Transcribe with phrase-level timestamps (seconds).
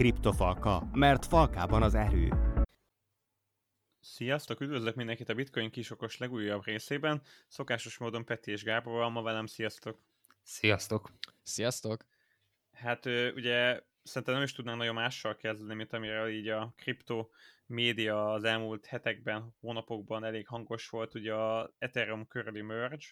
[0.00, 2.28] Kriptofalka, mert falkában az erő.
[4.00, 7.22] Sziasztok, üdvözlök mindenkit a Bitcoin kisokos legújabb részében.
[7.48, 9.98] Szokásos módon Peti és Gábor van ma velem, sziasztok!
[10.42, 11.10] Sziasztok!
[11.42, 12.04] Sziasztok!
[12.72, 17.28] Hát ugye szerintem nem is tudnánk nagyon mással kezdeni, mint amire így a kripto
[17.66, 23.06] média az elmúlt hetekben, hónapokban elég hangos volt, ugye a Ethereum körüli merge,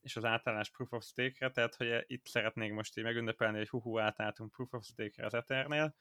[0.00, 3.98] és az átállás Proof of Stake-re, tehát hogy itt szeretnék most így megünnepelni, hogy huhu
[3.98, 5.94] átálltunk Proof of Stake-re az Ethernél.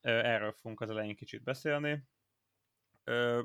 [0.00, 2.04] Erről fogunk az elején kicsit beszélni.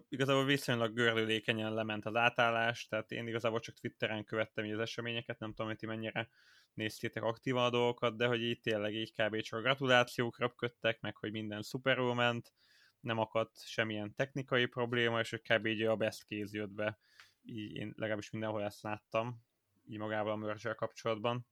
[0.09, 5.39] igazából viszonylag gördülékenyen lement az átállás, tehát én igazából csak Twitteren követtem így az eseményeket,
[5.39, 6.29] nem tudom, hogy ti mennyire
[6.73, 9.41] néztétek aktívan a dolgokat, de hogy itt tényleg így kb.
[9.41, 12.53] csak gratulációk röpködtek, meg hogy minden szuperul ment,
[12.99, 15.65] nem akadt semmilyen technikai probléma, és hogy kb.
[15.65, 16.99] így a best case jött be.
[17.41, 19.43] Így én legalábbis mindenhol ezt láttam,
[19.85, 21.47] így magával a merge kapcsolatban.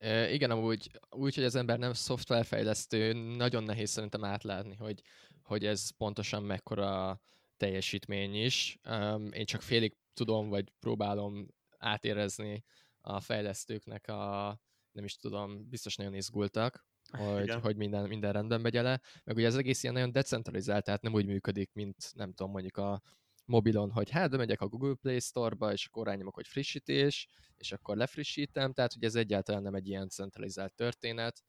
[0.00, 5.02] E, igen, amúgy úgy, hogy az ember nem szoftverfejlesztő, nagyon nehéz szerintem átlátni, hogy,
[5.42, 7.20] hogy ez pontosan mekkora
[7.56, 8.78] teljesítmény is.
[8.90, 11.46] Um, én csak félig tudom, vagy próbálom
[11.78, 12.64] átérezni
[13.00, 14.58] a fejlesztőknek a,
[14.92, 16.86] nem is tudom, biztos nagyon izgultak,
[17.18, 19.00] hogy, hogy minden, minden rendben megy ele.
[19.24, 22.76] Meg ugye ez egész ilyen nagyon decentralizált, tehát nem úgy működik, mint nem tudom, mondjuk
[22.76, 23.02] a
[23.50, 27.96] mobilon, hogy hát bemegyek a Google Play Store-ba, és akkor rányomok, hogy frissítés, és akkor
[27.96, 31.44] lefrissítem, tehát ugye ez egyáltalán nem egy ilyen centralizált történet.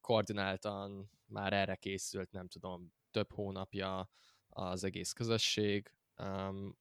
[0.00, 4.10] Koordináltan már erre készült, nem tudom, több hónapja
[4.48, 5.92] az egész közösség,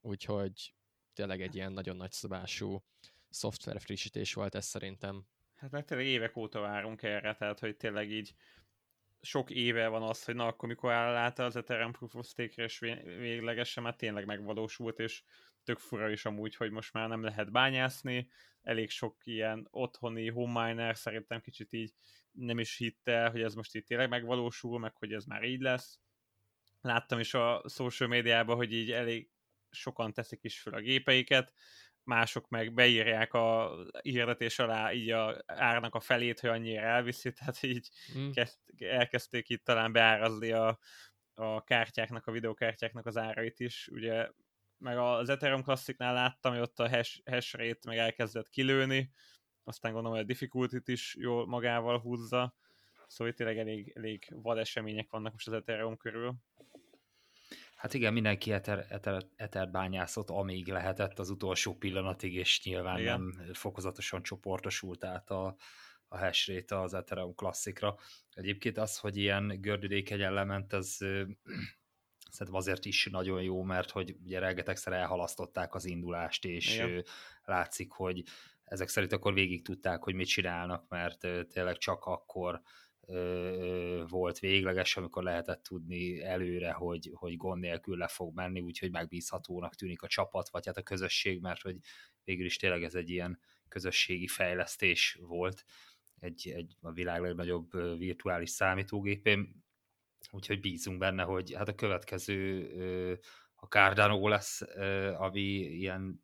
[0.01, 0.73] úgyhogy
[1.13, 2.83] tényleg egy ilyen nagyon nagy szabású
[3.29, 5.25] szoftver frissítés volt ez szerintem.
[5.55, 8.33] Hát meg tényleg évek óta várunk erre, tehát hogy tényleg így
[9.21, 12.63] sok éve van az, hogy na akkor mikor áll át az Ethereum Proof of Stake-re,
[12.63, 15.23] és véglegesen már tényleg megvalósult, és
[15.63, 18.29] tök fura is amúgy, hogy most már nem lehet bányászni,
[18.61, 21.93] elég sok ilyen otthoni home miner szerintem kicsit így
[22.31, 25.99] nem is hitte, hogy ez most itt tényleg megvalósul, meg hogy ez már így lesz.
[26.81, 29.29] Láttam is a social médiában, hogy így elég
[29.69, 31.53] sokan teszik is fel a gépeiket,
[32.09, 37.63] mások meg beírják a hirdetés alá így a árnak a felét, hogy annyira elviszi, tehát
[37.63, 38.29] így mm.
[38.31, 40.79] kezd, elkezdték itt talán beárazni a,
[41.33, 44.29] a kártyáknak, a videokártyáknak az árait is, ugye
[44.77, 49.11] meg az Ethereum Classicnál láttam, hogy ott a hash, hash rate meg elkezdett kilőni,
[49.63, 52.55] aztán gondolom, hogy a difficulty is jól magával húzza,
[53.07, 56.35] szóval itt tényleg elég, elég vad események vannak most az Ethereum körül.
[57.79, 63.19] Hát igen, mindenki eter, eter, eter bányászott, amíg lehetett az utolsó pillanatig, és nyilván igen.
[63.19, 65.55] nem fokozatosan csoportosult át a,
[66.07, 67.95] a hash rate az Ethereum klasszikra.
[68.33, 70.97] Egyébként az, hogy ilyen gördülékenyen lement, ez
[72.31, 77.03] szerintem azért is nagyon jó, mert hogy ugye rengetegszer elhalasztották az indulást, és Igen.
[77.43, 78.23] látszik, hogy
[78.63, 82.61] ezek szerint akkor végig tudták, hogy mit csinálnak, mert tényleg csak akkor
[84.07, 89.75] volt végleges, amikor lehetett tudni előre, hogy, hogy gond nélkül le fog menni, úgyhogy megbízhatónak
[89.75, 91.77] tűnik a csapat, vagy hát a közösség, mert hogy
[92.23, 95.65] végül is tényleg ez egy ilyen közösségi fejlesztés volt,
[96.19, 99.63] egy, egy a világ legnagyobb virtuális számítógépén,
[100.31, 102.67] úgyhogy bízunk benne, hogy hát a következő
[103.55, 104.61] a Cardano lesz,
[105.17, 106.23] ami ilyen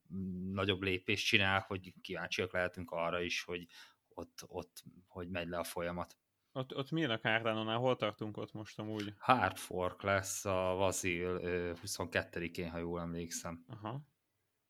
[0.52, 3.66] nagyobb lépést csinál, hogy kíváncsiak lehetünk arra is, hogy
[4.10, 6.18] ott, ott hogy megy le a folyamat.
[6.58, 7.78] Ott, ott milyen a Cardano-nál?
[7.78, 9.14] Hol tartunk ott most amúgy?
[9.18, 11.40] Hard fork lesz a Vazil
[11.86, 13.66] 22-én, ha jól emlékszem.
[13.68, 14.02] Aha.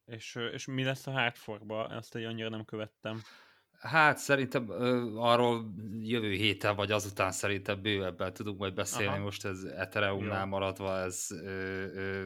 [0.06, 1.90] És, és mi lesz a hard forkba?
[1.90, 3.22] Ezt egy annyira nem követtem.
[3.79, 9.07] Hát szerintem ö, arról jövő héten, vagy azután szerintem bővebben tudunk majd beszélni.
[9.07, 9.23] Aha.
[9.23, 12.25] Most ez Ethereumnál maradva, ez ö, ö,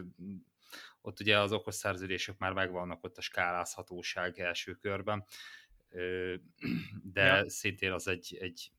[1.02, 5.26] ott ugye az okos szerződések már megvannak ott a skálázhatóság első körben,
[5.90, 6.34] ö,
[7.14, 7.50] de ja.
[7.50, 8.72] szintén az egy, egy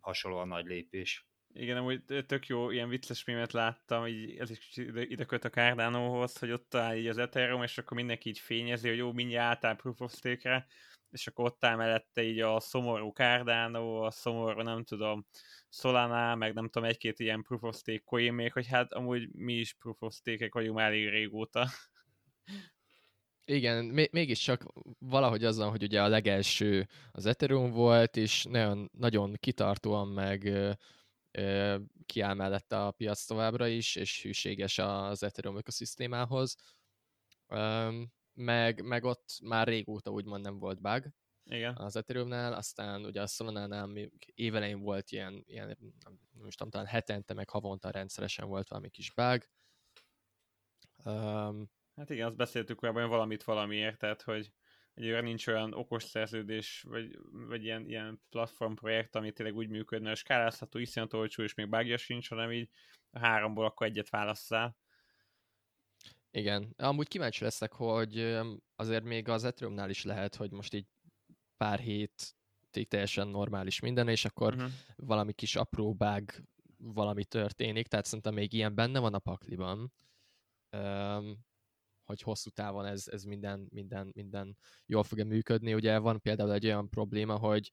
[0.00, 1.28] hasonlóan nagy lépés.
[1.52, 5.50] Igen, amúgy tök jó, ilyen vicces mémet láttam, így ez is ide, ide köt a
[5.50, 9.48] Cardano-hoz, hogy ott áll így az Ethereum, és akkor mindenki így fényezi, hogy jó, mindjárt
[9.48, 10.66] átáll Proof of Stake-re,
[11.10, 15.26] és akkor ott áll mellette így a szomorú Cardano, a szomorú, nem tudom,
[15.68, 19.52] Solana, meg nem tudom, egy-két ilyen Proof of Stake coin még, hogy hát amúgy mi
[19.52, 21.68] is Proof of Stake-ek vagyunk már elég régóta.
[23.50, 24.64] Igen, mégiscsak
[24.98, 30.44] valahogy az van, hogy ugye a legelső az Ethereum volt, és nagyon, nagyon kitartóan meg
[30.44, 30.72] ö,
[31.30, 36.56] ö, kiáll mellette a piac továbbra is, és hűséges az Ethereum ökoszisztémához.
[37.46, 37.90] Ö,
[38.34, 41.12] meg, meg ott már régóta úgymond nem volt bug
[41.44, 41.76] Igen.
[41.76, 45.76] az Ethereumnál, aztán ugye a Solana-nál évelején volt ilyen, ilyen
[46.32, 49.48] nem is tudom, talán hetente, meg havonta rendszeresen volt valami kis bug.
[51.04, 51.70] Um,
[52.00, 54.52] Hát igen, azt beszéltük korábban, valamit valamiért, tehát hogy
[54.94, 60.10] egyre nincs olyan okos szerződés, vagy, vagy ilyen, ilyen platform projekt, ami tényleg úgy működne,
[60.10, 62.70] és skálázható, iszonyat olcsó, és még bugja sincs, hanem így
[63.10, 64.76] a háromból akkor egyet válasszál.
[66.30, 66.74] Igen.
[66.76, 68.38] Amúgy kíváncsi leszek, hogy
[68.76, 70.86] azért még az Ethereumnál is lehet, hogy most így
[71.56, 72.36] pár hét
[72.88, 74.70] teljesen normális minden, és akkor uh-huh.
[74.96, 76.30] valami kis apró bug,
[76.76, 79.92] valami történik, tehát szerintem még ilyen benne van a pakliban,
[80.76, 81.48] um,
[82.10, 85.74] hogy hosszú távon ez, ez minden, minden, minden jól fog működni.
[85.74, 87.70] Ugye van például egy olyan probléma, hogy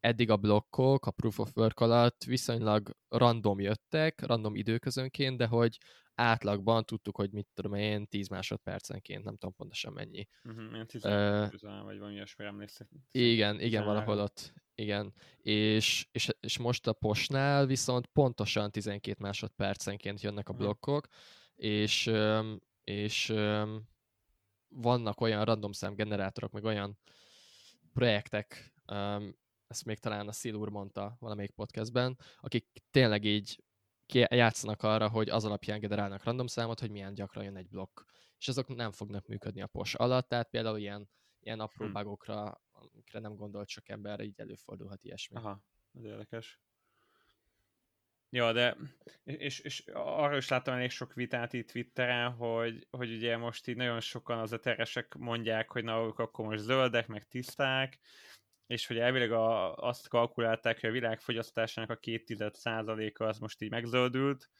[0.00, 5.78] eddig a blokkok a Proof of Work alatt viszonylag random jöttek, random időközönként, de hogy
[6.14, 10.26] átlagban tudtuk, hogy mit tudom én, 10 másodpercenként, nem tudom pontosan mennyi.
[10.44, 12.88] Uh-huh, ilyen 10 uh, vagy valami ilyesmi emlékszem.
[13.10, 14.52] Igen, igen, valahol ott.
[14.74, 15.14] Igen.
[15.36, 21.70] És, és, és most a posnál viszont pontosan 12 másodpercenként jönnek a blokkok, uh-huh.
[21.70, 22.10] és,
[22.86, 23.34] és
[24.68, 26.98] vannak olyan random szám generátorok, meg olyan
[27.92, 28.74] projektek,
[29.66, 33.64] ezt még talán a Szilúr mondta valamelyik podcastben, akik tényleg így
[34.12, 38.00] játszanak arra, hogy az alapján generálnak random számot, hogy milyen gyakran jön egy blokk.
[38.38, 41.10] És azok nem fognak működni a pos alatt, tehát például ilyen,
[41.40, 41.92] ilyen apró hm.
[41.92, 45.36] bugokra, amikre nem gondolt sok ember, így előfordulhat ilyesmi.
[45.36, 45.62] Aha,
[45.92, 46.60] ez érdekes.
[48.30, 48.76] Ja, de
[49.24, 53.76] és, és arra is láttam elég sok vitát itt Twitteren, hogy, hogy ugye most így
[53.76, 57.98] nagyon sokan az eteresek mondják, hogy na, ők akkor most zöldek, meg tiszták,
[58.66, 63.62] és hogy elvileg a, azt kalkulálták, hogy a világ fogyasztásának a két százaléka az most
[63.62, 64.50] így megzöldült,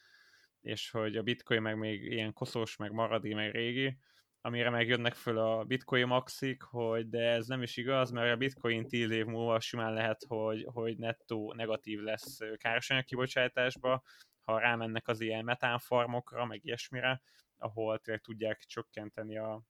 [0.61, 3.97] és hogy a bitcoin meg még ilyen koszos, meg maradi, meg régi,
[4.41, 8.37] amire meg jönnek föl a bitcoin maxik, hogy de ez nem is igaz, mert a
[8.37, 14.03] bitcoin 10 év múlva simán lehet, hogy, hogy nettó negatív lesz károsanyag kibocsátásba,
[14.39, 17.21] ha rámennek az ilyen metánfarmokra, meg ilyesmire,
[17.57, 19.61] ahol tényleg tudják csökkenteni a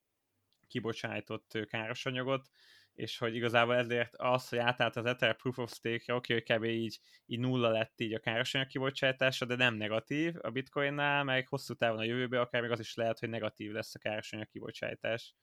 [0.67, 2.49] kibocsájtott károsanyagot,
[2.97, 6.63] és hogy igazából ezért az, hogy átállt az Ether Proof of Stake-re, oké, hogy kb.
[6.63, 11.73] így, így nulla lett így a károsanyag kibocsátása, de nem negatív a bitcoinnál, meg hosszú
[11.73, 15.35] távon a jövőben akár még az is lehet, hogy negatív lesz a károsanyag kibocsátás.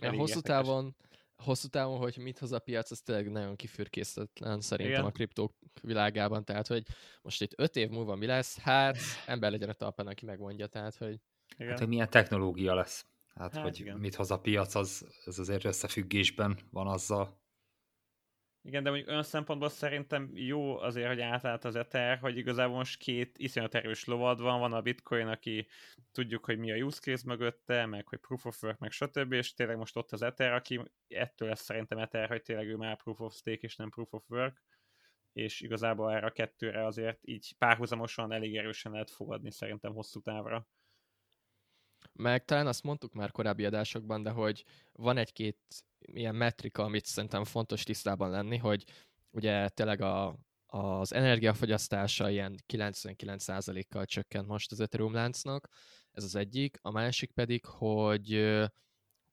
[0.00, 0.42] Ja, hosszú érdekes.
[0.42, 0.96] távon,
[1.36, 5.06] hosszú távon, hogy mit hoz a piac, az tényleg nagyon kifürkésztetlen szerintem Igen.
[5.06, 6.82] a kriptók világában, tehát hogy
[7.22, 8.96] most itt öt év múlva mi lesz, hát
[9.26, 11.20] ember legyen a talpán, aki megmondja, tehát hogy...
[11.56, 11.68] Igen.
[11.68, 13.06] Hát, hogy milyen technológia lesz.
[13.40, 13.98] Hát, hát hogy igen.
[13.98, 17.38] mit hoz a piac, az, az azért összefüggésben van azzal.
[18.62, 22.98] Igen, de mondjuk olyan szempontból szerintem jó azért, hogy átállt az Ether, hogy igazából most
[22.98, 25.66] két iszonyat erős lovad van, van a Bitcoin, aki
[26.12, 29.54] tudjuk, hogy mi a use case mögötte, meg hogy proof of work, meg stb., és
[29.54, 33.20] tényleg most ott az Ether, aki ettől lesz szerintem Ether, hogy tényleg ő már proof
[33.20, 34.62] of stake és nem proof of work,
[35.32, 40.68] és igazából erre a kettőre azért így párhuzamosan elég erősen lehet fogadni szerintem hosszú távra.
[42.20, 45.58] Meg talán azt mondtuk már korábbi adásokban, de hogy van egy-két
[45.98, 48.84] ilyen metrika, amit szerintem fontos tisztában lenni, hogy
[49.30, 55.68] ugye tényleg a, az energiafogyasztása ilyen 99%-kal csökkent most az Ethereum láncnak,
[56.12, 58.58] ez az egyik, a másik pedig, hogy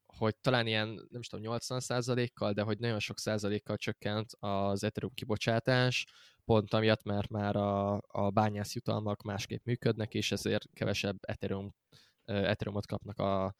[0.06, 5.14] hogy talán ilyen, nem is tudom, 80%-kal, de hogy nagyon sok százalékkal csökkent az Ethereum
[5.14, 6.06] kibocsátás,
[6.46, 11.76] pont amiatt, mert már a, a bányászjutalmak másképp működnek, és ezért kevesebb Ethereum
[12.28, 13.56] Ethereumot kapnak a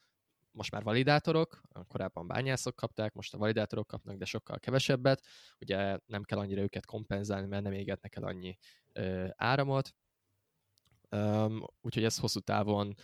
[0.52, 5.26] most már validátorok, korábban bányászok kapták, most a validátorok kapnak, de sokkal kevesebbet.
[5.60, 8.58] Ugye nem kell annyira őket kompenzálni, mert nem égetnek el annyi
[8.94, 9.96] ö, áramot.
[11.10, 12.96] Um, úgyhogy ez hosszú távon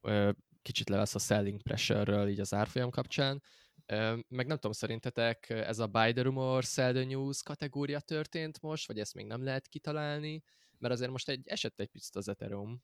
[0.00, 0.30] ö,
[0.62, 3.42] kicsit levesz a selling pressure-ről így az árfolyam kapcsán.
[3.86, 8.60] Ö, meg nem tudom, szerintetek ez a buy the rumor, sell the news kategória történt
[8.60, 10.42] most, vagy ezt még nem lehet kitalálni?
[10.78, 12.82] Mert azért most egy esett egy picit az Ethereum.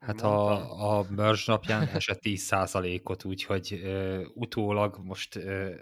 [0.00, 5.74] Hát a, a merge napján esett 10%-ot, úgyhogy uh, utólag most uh,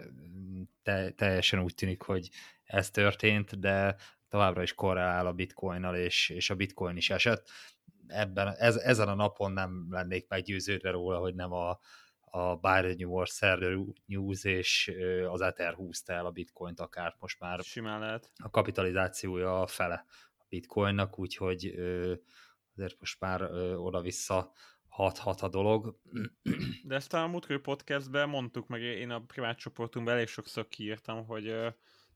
[0.83, 2.29] te, teljesen úgy tűnik, hogy
[2.63, 3.95] ez történt, de
[4.29, 7.49] továbbra is korrelál a bitcoinnal, és, és a bitcoin is esett.
[8.07, 11.79] Ebben, ez, ezen a napon nem lennék meggyőződve róla, hogy nem a,
[12.19, 14.91] a Byron New York Server News és
[15.29, 17.59] az Ether húzta el a bitcoint akár most már.
[17.63, 18.31] Simán lehet.
[18.43, 20.05] A kapitalizációja a fele
[20.37, 21.75] a bitcoinnak, úgyhogy
[22.75, 23.41] azért most már
[23.75, 24.51] oda-vissza
[24.87, 25.99] hat-hat a dolog.
[26.83, 31.55] De ezt a múltkori podcastben mondtuk, meg én a privát csoportunkban elég sokszor kiírtam, hogy,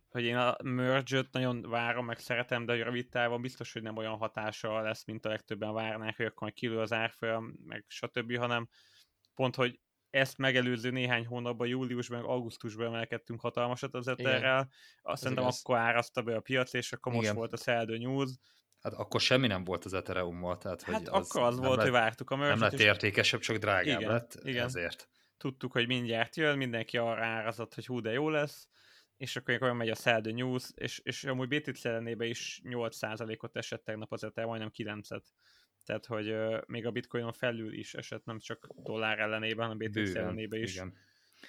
[0.07, 4.17] hogy én a merge nagyon várom, meg szeretem, de rövid távon biztos, hogy nem olyan
[4.17, 8.69] hatása lesz, mint a legtöbben várnák, hogy akkor majd kilő az árfolyam, meg stb., hanem
[9.35, 14.69] pont, hogy ezt megelőző néhány hónapban, júliusban, meg augusztusban emelkedtünk hatalmasat az Etherrel,
[15.01, 17.23] azt szerintem akkor árazta be a piac, és akkor Igen.
[17.23, 18.31] most volt a Szeldő News,
[18.81, 21.81] Hát akkor semmi nem volt az Ethereum-mal, tehát hát hogy az akkor az volt, lett,
[21.81, 24.65] hogy vártuk a merge Nem lett értékesebb, csak drágább igen, lett, igen.
[24.65, 25.09] ezért.
[25.37, 28.67] tudtuk, hogy mindjárt jön, mindenki arra árazott, hogy hú, de jó lesz,
[29.17, 33.55] és akkor olyan megy a Sell the News, és, és amúgy BTC ellenében is 8%-ot
[33.55, 35.23] esett tegnap az Ether, majdnem 9-et.
[35.85, 40.61] Tehát, hogy még a bitcoinon felül is esett, nem csak dollár ellenében, hanem BTC ellenében
[40.61, 40.75] is.
[40.75, 40.93] Igen.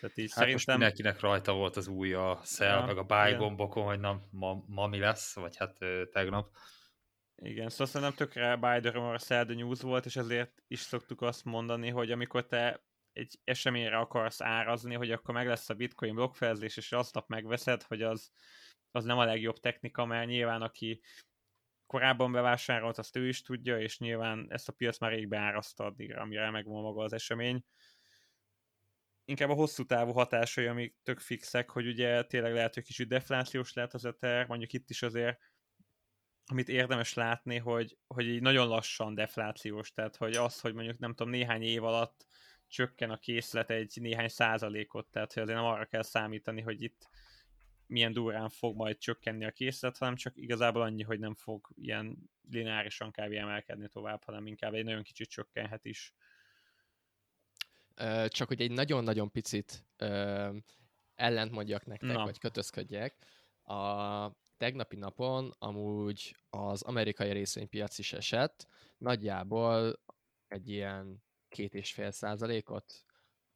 [0.00, 0.52] Tehát így hát szerintem...
[0.52, 3.38] most mindenkinek rajta volt az új a sell, ja, meg a buy igen.
[3.38, 5.78] gombokon, hogy na, ma, ma mi lesz, vagy hát
[6.12, 6.50] tegnap.
[7.42, 11.44] Igen, szóval szerintem tökre buy the rumor, sell news volt, és ezért is szoktuk azt
[11.44, 16.76] mondani, hogy amikor te egy eseményre akarsz árazni, hogy akkor meg lesz a bitcoin blokkfelezés,
[16.76, 18.30] és azt nap megveszed, hogy az,
[18.90, 21.00] az nem a legjobb technika, mert nyilván aki
[21.86, 26.20] korábban bevásárolt, azt ő is tudja, és nyilván ezt a piac már rég beáraszta addigra,
[26.20, 27.64] amire megvan maga az esemény.
[29.24, 33.72] Inkább a hosszú távú hatásai, amik tök fixek, hogy ugye tényleg lehet, hogy kicsit deflációs
[33.72, 35.38] lehet az Ether, mondjuk itt is azért
[36.50, 41.14] amit érdemes látni, hogy, hogy így nagyon lassan deflációs, tehát hogy az, hogy mondjuk nem
[41.14, 42.26] tudom, néhány év alatt
[42.66, 47.08] csökken a készlet egy néhány százalékot, tehát hogy azért nem arra kell számítani, hogy itt
[47.86, 52.30] milyen durán fog majd csökkenni a készlet, hanem csak igazából annyi, hogy nem fog ilyen
[52.50, 53.32] lineárisan kb.
[53.32, 56.14] emelkedni tovább, hanem inkább egy nagyon kicsit csökkenhet is.
[58.26, 59.84] Csak hogy egy nagyon-nagyon picit
[61.14, 62.24] ellent mondjak nektek, Na.
[62.24, 63.16] vagy kötözködjek.
[63.62, 70.00] A tegnapi napon amúgy az amerikai részvénypiac is esett, nagyjából
[70.46, 73.04] egy ilyen két és fél százalékot.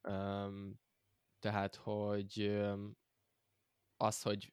[0.08, 0.80] Um,
[1.38, 2.60] tehát, hogy
[3.96, 4.52] az, hogy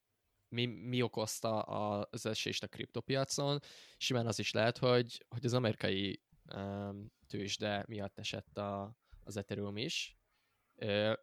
[0.56, 3.60] mi, mi okozta az esést a kriptopiacon,
[3.98, 6.22] simán az is lehet, hogy, hogy az amerikai
[6.56, 10.19] um, tőzsde miatt esett a, az Ethereum is.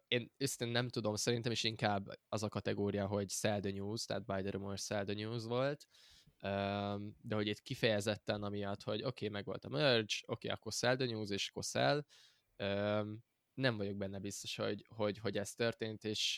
[0.07, 4.25] Én ezt nem tudom, szerintem is inkább az a kategória, hogy sell the news, tehát
[4.25, 5.87] buy the rumor, sell the news volt,
[7.21, 10.71] de hogy itt kifejezetten amiatt, hogy oké, okay, meg volt a merge, oké, okay, akkor
[10.71, 12.03] sell the news, és akkor sell,
[13.53, 16.37] nem vagyok benne biztos, hogy, hogy, hogy ez történt, és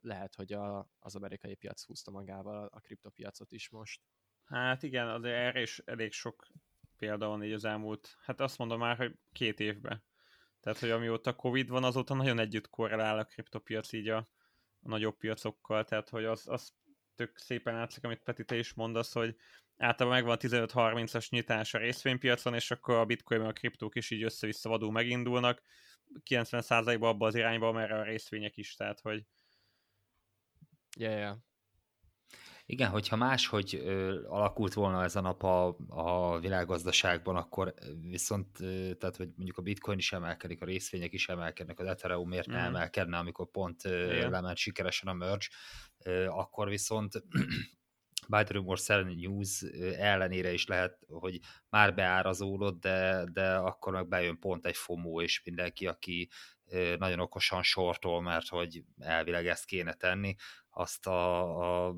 [0.00, 4.02] lehet, hogy a, az amerikai piac húzta magával a kriptopiacot is most.
[4.44, 6.46] Hát igen, azért erre is elég sok
[6.96, 10.04] példa van így az elmúlt, hát azt mondom már, hogy két évben.
[10.60, 14.16] Tehát, hogy amióta Covid van, azóta nagyon együtt korrelál a kriptopiac így a,
[14.80, 16.72] a nagyobb piacokkal, tehát, hogy az, az
[17.14, 19.36] tök szépen látszik, amit Peti, te is mondasz, hogy
[19.76, 24.22] általában megvan a 15-30-as nyitás a részvénypiacon, és akkor a bitcoin a kriptók is így
[24.22, 25.62] össze-vissza vadul megindulnak,
[26.30, 29.24] 90%-ban abba az irányba, mert a részvények is, tehát hogy...
[30.96, 31.36] Yeah, yeah.
[32.70, 37.74] Igen, hogyha máshogy ö, alakult volna ez a nap a, a világgazdaságban, akkor
[38.08, 42.28] viszont, ö, tehát hogy mondjuk a bitcoin is emelkedik, a részvények is emelkednek, az Ethereum
[42.28, 42.52] miért mm.
[42.52, 45.46] ne emelkedne, amikor pont ö, lement sikeresen a merge,
[46.04, 47.12] ö, akkor viszont
[48.28, 48.78] by the rumor
[49.16, 49.62] news
[49.98, 55.42] ellenére is lehet, hogy már beárazódott, de, de akkor meg bejön pont egy FOMO, és
[55.44, 56.28] mindenki, aki
[56.98, 60.34] nagyon okosan sortol, mert hogy elvileg ezt kéne tenni,
[60.70, 61.96] azt a, a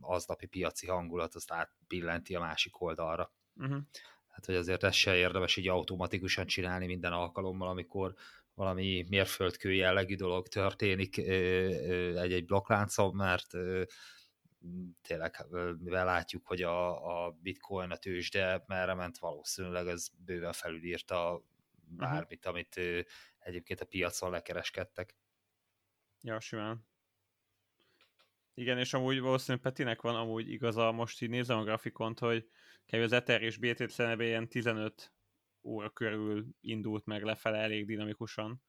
[0.00, 3.32] aznapi piaci hangulat azt átpillenti a másik oldalra.
[3.56, 3.82] Uh-huh.
[4.28, 8.14] Hát, hogy azért ez se érdemes így automatikusan csinálni minden alkalommal, amikor
[8.54, 13.50] valami mérföldkő jellegű dolog történik egy-egy blokkláncon, mert
[15.02, 15.46] tényleg,
[15.78, 21.42] mivel látjuk, hogy a, a bitcoin a tőzsde merre ment, valószínűleg ez bőven felülírta
[21.88, 22.52] bármit, uh-huh.
[22.52, 23.06] amit
[23.38, 25.16] egyébként a piacon lekereskedtek.
[26.20, 26.86] Ja, simán.
[28.54, 32.48] Igen, és amúgy valószínűleg Petinek van amúgy igaza, most így nézem a grafikont, hogy
[32.84, 35.12] kevés az Ether és BT szenebe ilyen 15
[35.62, 38.62] óra körül indult meg lefele elég dinamikusan.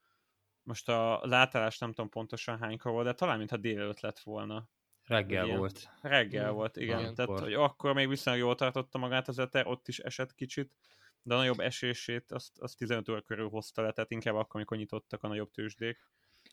[0.63, 4.69] Most az átállás nem tudom pontosan hánykor volt, de talán mintha délelőtt lett volna.
[5.03, 5.57] Reggel igen.
[5.57, 5.89] volt.
[6.01, 6.55] Reggel mm.
[6.55, 6.99] volt, igen.
[6.99, 7.15] igen.
[7.15, 10.75] Tehát, hogy akkor még viszonylag jól tartotta magát az Ether, ott is esett kicsit,
[11.21, 14.77] de a nagyobb esését azt, azt 15 óra körül hozta le, tehát inkább akkor, amikor
[14.77, 15.97] nyitottak a nagyobb tőzsdék.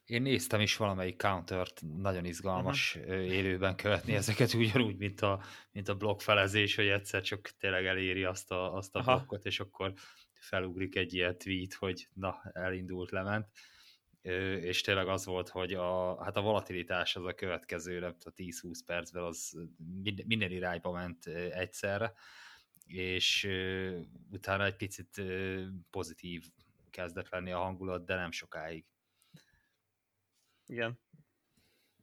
[0.05, 3.15] Én néztem is valamelyik countert, nagyon izgalmas uh-huh.
[3.15, 5.43] élőben követni ezeket, ugyanúgy, mint a,
[5.73, 9.61] mint a blokk felezés, hogy egyszer csak tényleg eléri azt a, azt a blokkot, és
[9.61, 9.93] akkor
[10.35, 13.47] felugrik egy ilyen tweet, hogy na, elindult, lement
[14.61, 18.79] és tényleg az volt, hogy a, hát a volatilitás az a következő, nem a 10-20
[18.87, 19.59] percben az
[20.27, 22.13] minden irányba ment egyszerre,
[22.87, 23.49] és
[24.31, 25.23] utána egy picit
[25.91, 26.45] pozitív
[26.91, 28.85] kezdett lenni a hangulat, de nem sokáig.
[30.71, 30.99] Igen.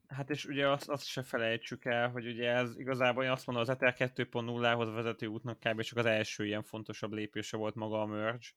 [0.07, 3.63] Hát és ugye azt, azt se felejtsük el, hogy ugye ez igazából én azt mondom,
[3.63, 5.81] az Ether 2.0-hoz vezető útnak kb.
[5.81, 8.47] csak az első ilyen fontosabb lépése volt maga a merge.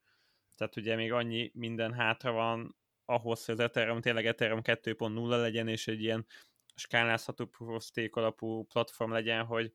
[0.54, 5.68] Tehát ugye még annyi minden hátra van, ahhoz, hogy az Ethereum tényleg Ethereum 2.0 legyen,
[5.68, 6.26] és egy ilyen
[6.74, 9.72] skálázható proof of alapú platform legyen, hogy,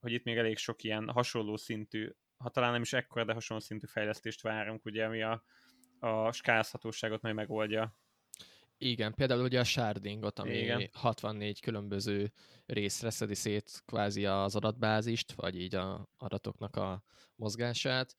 [0.00, 3.62] hogy itt még elég sok ilyen hasonló szintű, ha talán nem is ekkora, de hasonló
[3.62, 5.44] szintű fejlesztést várunk, ugye, ami a,
[5.98, 7.96] a skálázhatóságot majd megoldja.
[8.80, 10.90] Igen, például ugye a shardingot, ami Igen.
[10.92, 12.32] 64 különböző
[12.66, 17.02] részre szedi szét kvázi az adatbázist, vagy így a adatoknak a
[17.34, 18.16] mozgását.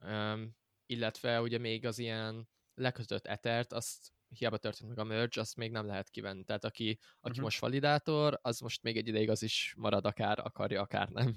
[0.00, 5.56] Um, illetve ugye még az ilyen lekötött etert, azt hiába történt meg a merge, azt
[5.56, 6.44] még nem lehet kivenni.
[6.44, 7.42] Tehát aki, aki Mhm.
[7.42, 11.36] most validátor, az most még egy ideig az is marad, akár akarja, akár nem.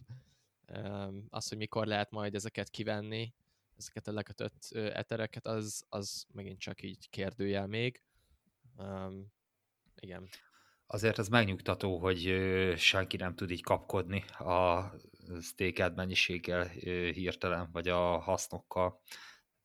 [0.67, 3.34] Um, az, hogy mikor lehet majd ezeket kivenni,
[3.77, 8.01] ezeket a lekötött etereket, az, az megint csak így kérdőjel még.
[8.77, 9.31] Um,
[9.99, 10.29] igen.
[10.85, 12.33] Azért ez megnyugtató, hogy
[12.77, 14.91] senki nem tud így kapkodni a
[15.41, 16.67] stékelt mennyiséggel
[17.11, 19.01] hirtelen, vagy a hasznokkal,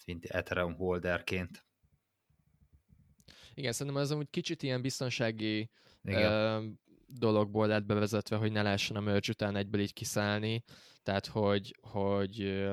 [0.06, 1.66] mint Ethereum holderként.
[3.54, 5.70] Igen, szerintem ez amúgy kicsit ilyen biztonsági
[6.02, 6.32] Igen.
[6.32, 6.66] ö,
[7.06, 10.64] dologból lett bevezetve, hogy ne lehessen a merge után egyből így kiszállni,
[11.02, 12.66] tehát hogy, hogy,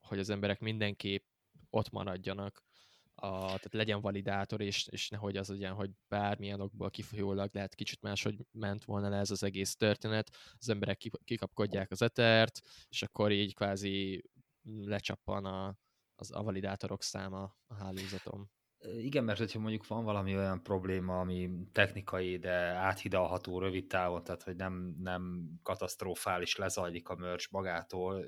[0.00, 1.24] hogy az emberek mindenképp
[1.70, 2.63] ott maradjanak,
[3.24, 8.02] a, tehát legyen validátor, és, és nehogy az legyen, hogy bármilyen okból kifolyólag lehet kicsit
[8.02, 13.02] máshogy ment volna le ez az egész történet, az emberek ki- kikapkodják az etert, és
[13.02, 14.24] akkor így kvázi
[14.84, 15.76] lecsappan a,
[16.14, 18.50] az, a validátorok száma a hálózaton.
[18.98, 24.42] Igen, mert hogyha mondjuk van valami olyan probléma, ami technikai, de áthidalható rövid távon, tehát
[24.42, 28.24] hogy nem, nem katasztrofális lezajlik a merge magától,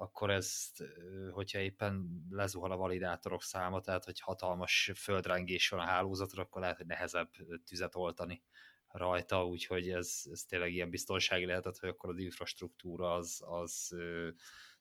[0.00, 5.84] akkor ezt, ö, hogyha éppen lezuhan a validátorok száma, tehát hogy hatalmas földrengés van a
[5.84, 7.30] hálózatra, akkor lehet, hogy nehezebb
[7.64, 8.42] tüzet oltani
[8.88, 13.96] rajta, úgyhogy ez, ez tényleg ilyen biztonsági lehetett, hogy akkor az infrastruktúra az, az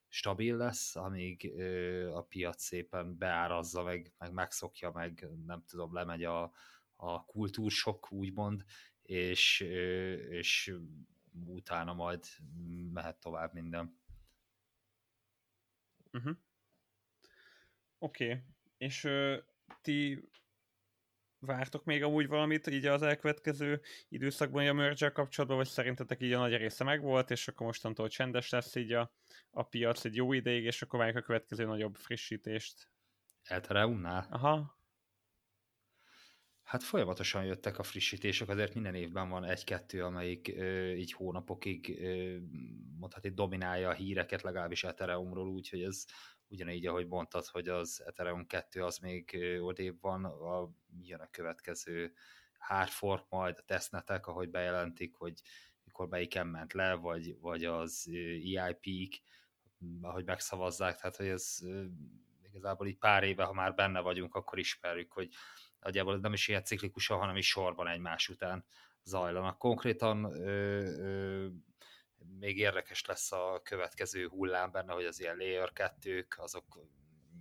[0.08, 1.62] stabil lesz, amíg
[2.14, 6.52] a piac szépen beárazza, meg, meg megszokja, meg nem tudom, lemegy a,
[6.96, 8.64] a kultúrsok, úgymond,
[9.02, 9.60] és,
[10.30, 10.76] és
[11.46, 12.26] utána majd
[12.94, 14.06] mehet tovább minden.
[16.18, 16.38] Uh-huh.
[18.00, 18.44] Oké, okay.
[18.78, 19.38] és ö,
[19.82, 20.30] ti
[21.40, 26.40] vártok még amúgy valamit így az elkövetkező időszakban a merge kapcsolatban, vagy szerintetek így a
[26.40, 29.14] nagy része megvolt, és akkor mostantól csendes lesz így a,
[29.50, 32.90] a piac egy jó ideig, és akkor várjuk a következő nagyobb frissítést.
[33.44, 34.28] Ethereumnál?
[34.30, 34.77] Aha,
[36.68, 42.38] Hát folyamatosan jöttek a frissítések, azért minden évben van egy-kettő, amelyik ö, így hónapokig ö,
[43.00, 46.06] mondhatni dominálja a híreket, legalábbis Ethereumról, úgyhogy ez
[46.48, 50.70] ugyanígy, ahogy mondtad, hogy az Ethereum 2 az még odébb van, a,
[51.02, 52.14] jön a következő
[52.58, 55.42] hardfork majd, a tesztnetek, ahogy bejelentik, hogy
[55.84, 58.10] mikor melyiken ment le, vagy, vagy az
[58.56, 59.22] EIP-k,
[60.02, 61.60] ahogy megszavazzák, tehát hogy ez
[62.42, 65.30] igazából így pár éve, ha már benne vagyunk, akkor ismerjük, hogy
[65.80, 68.66] nagyjából nem is ilyen ciklikusan, hanem is sorban egymás után
[69.04, 69.58] zajlanak.
[69.58, 71.48] Konkrétan ö, ö,
[72.40, 76.80] még érdekes lesz a következő hullám benne, hogy az ilyen layer 2 azok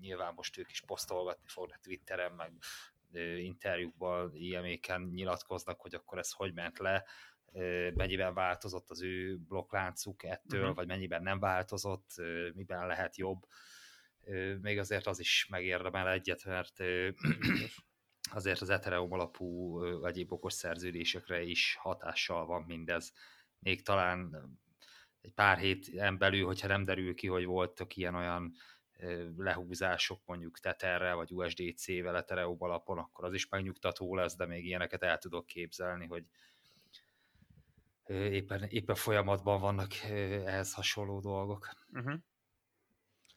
[0.01, 2.53] nyilván most ők is posztolgatni fognak Twitteren, meg
[3.39, 7.05] interjúkban, ilyenéken nyilatkoznak, hogy akkor ez hogy ment le,
[7.95, 10.75] mennyiben változott az ő blokkláncuk ettől, Mhm.
[10.75, 12.11] vagy mennyiben nem változott,
[12.55, 13.47] miben lehet jobb.
[14.61, 16.81] Még azért az is megérdemel egyet, mert
[18.31, 23.13] azért az Ethereum alapú egyéb okos szerződésekre is hatással van mindez.
[23.59, 24.49] Még talán
[25.21, 28.53] egy pár héten belül, hogyha nem derül ki, hogy voltak ilyen-olyan
[29.37, 35.03] lehúzások mondjuk Tetherrel vagy USDC-vel Ethereum alapon, akkor az is megnyugtató lesz, de még ilyeneket
[35.03, 36.25] el tudok képzelni, hogy
[38.09, 39.95] éppen, éppen folyamatban vannak
[40.45, 41.69] ehhez hasonló dolgok.
[41.93, 42.21] uh-huh.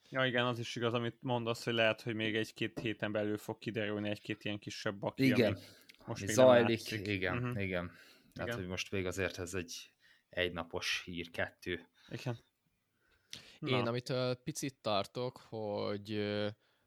[0.09, 3.57] Ja igen, az is igaz, amit mondasz, hogy lehet, hogy még egy-két héten belül fog
[3.57, 5.57] kiderülni egy-két ilyen kisebb baki, Igen,
[6.05, 7.61] most még zajlik, igen, uh-huh.
[7.61, 7.91] igen.
[8.35, 8.59] Hát, Igen.
[8.59, 9.91] hogy most még azért ez egy
[10.29, 11.87] egynapos hír, kettő.
[12.09, 12.37] Igen.
[13.59, 13.89] Én, Na.
[13.89, 16.25] amitől picit tartok, hogy,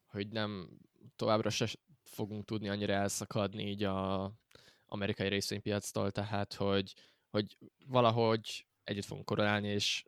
[0.07, 0.69] hogy nem
[1.17, 1.67] továbbra se
[2.05, 4.33] fogunk tudni annyira elszakadni így a
[4.87, 6.95] amerikai részvénypiactól, tehát hogy,
[7.31, 10.05] hogy valahogy együtt fogunk korrelálni, és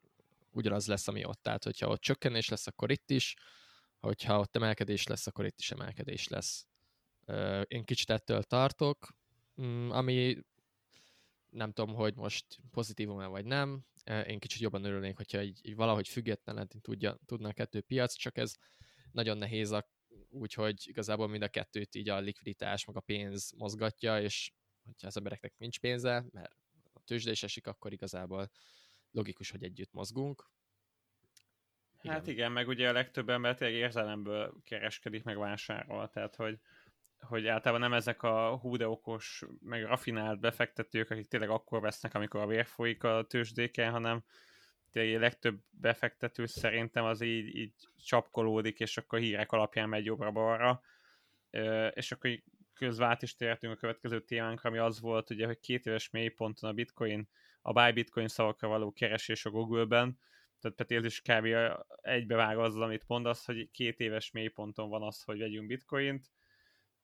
[0.55, 1.43] ugyanaz lesz, ami ott.
[1.43, 3.35] Tehát, hogyha ott csökkenés lesz, akkor itt is,
[3.99, 6.67] hogyha ott emelkedés lesz, akkor itt is emelkedés lesz.
[7.67, 9.09] Én kicsit ettől tartok,
[9.62, 10.38] mm, ami
[11.51, 13.85] nem tudom, hogy most pozitívum-e vagy nem.
[14.27, 18.37] Én kicsit jobban örülnék, hogyha így, így valahogy függetlenül tudja, tudna a kettő piac, csak
[18.37, 18.55] ez
[19.12, 19.77] nagyon nehéz
[20.31, 24.53] úgyhogy igazából mind a kettőt így a likviditás, meg a pénz mozgatja, és
[24.85, 26.57] hogyha az embereknek nincs pénze, mert
[26.93, 28.51] a tőzsde is esik, akkor igazából
[29.14, 30.44] logikus, hogy együtt mozgunk.
[32.03, 36.59] Hát igen, meg ugye a legtöbb ember tényleg érzelemből kereskedik, meg vásárol, tehát hogy,
[37.20, 42.14] hogy általában nem ezek a hú de okos, meg rafinált befektetők, akik tényleg akkor vesznek,
[42.14, 44.24] amikor a vér folyik a tőzsdéken, hanem
[44.92, 47.72] tényleg a legtöbb befektető szerintem az így, így
[48.05, 50.83] csapkolódik, és akkor hírek alapján megy jobbra-balra,
[51.90, 52.42] és akkor
[52.98, 56.72] át is tértünk a következő témánkra, ami az volt, ugye, hogy két éves mélyponton a
[56.72, 57.29] bitcoin,
[57.66, 60.18] a buy bitcoin szavakra való keresés a Google-ben,
[60.61, 61.46] tehát Peti, ez is kb.
[62.03, 66.33] egybevág azzal, amit mondasz, hogy két éves mélyponton van az, hogy vegyünk bitcoint,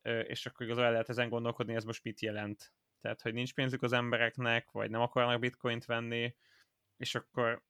[0.02, 2.72] és akkor igazán el lehet ezen gondolkodni, ez most mit jelent.
[3.00, 6.36] Tehát, hogy nincs pénzük az embereknek, vagy nem akarnak bitcoint venni,
[6.96, 7.62] és akkor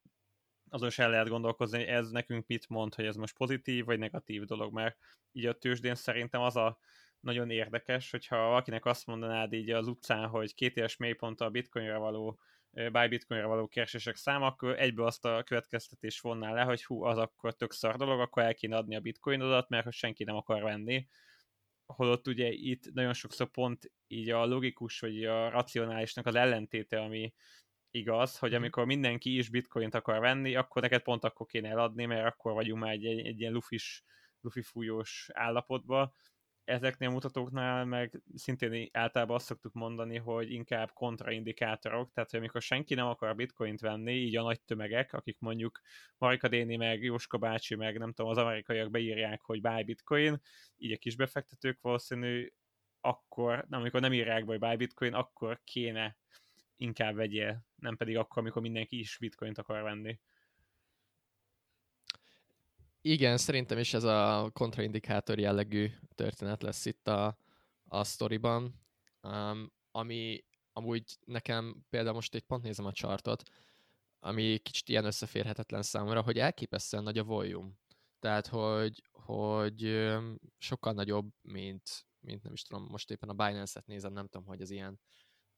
[0.69, 3.99] azon is el lehet gondolkozni, hogy ez nekünk mit mond, hogy ez most pozitív vagy
[3.99, 4.97] negatív dolog, mert
[5.33, 6.79] így a tőzsdén szerintem az a
[7.21, 11.99] nagyon érdekes, hogyha valakinek azt mondanád így az utcán, hogy két éves mélypont a bitcoinra
[11.99, 12.41] való
[12.71, 17.19] buy bitcoinra való keresések száma, akkor egyből azt a következtetés vonná le, hogy hú, az
[17.19, 20.63] akkor tök szar dolog, akkor el kéne adni a bitcoinodat, mert hogy senki nem akar
[20.63, 21.09] venni.
[21.87, 27.35] Holott ugye itt nagyon sokszor pont így a logikus, vagy a racionálisnak az ellentéte, ami
[27.91, 28.59] igaz, hogy mhm.
[28.59, 32.83] amikor mindenki is bitcoint akar venni, akkor neked pont akkor kéne eladni, mert akkor vagyunk
[32.83, 34.05] már egy, egy, egy ilyen lufis,
[34.41, 36.15] lufi fújós állapotba,
[36.71, 42.63] ezeknél a mutatóknál meg szintén általában azt szoktuk mondani, hogy inkább kontraindikátorok, tehát hogy amikor
[42.63, 45.81] senki nem akar bitcoint venni, így a nagy tömegek, akik mondjuk
[46.19, 50.41] Marika Déni meg Jóska bácsi meg nem tudom, az amerikaiak beírják, hogy buy bitcoin,
[50.77, 52.53] így a kis befektetők valószínű
[53.01, 56.17] akkor, nem, amikor nem írják be, hogy buy bitcoin, akkor kéne
[56.77, 60.19] inkább vegyél, nem pedig akkor, amikor mindenki is bitcoint akar venni.
[63.03, 67.37] Igen, szerintem is ez a kontraindikátor jellegű történet lesz itt a,
[67.85, 68.81] a sztoriban,
[69.23, 73.43] um, ami amúgy nekem például most itt pont nézem a chartot,
[74.19, 77.71] ami kicsit ilyen összeférhetetlen számomra, hogy elképesztően nagy a volume.
[78.19, 80.09] Tehát, hogy, hogy
[80.59, 84.61] sokkal nagyobb, mint, mint nem is tudom, most éppen a Binance-et nézem, nem tudom, hogy
[84.61, 85.01] az ilyen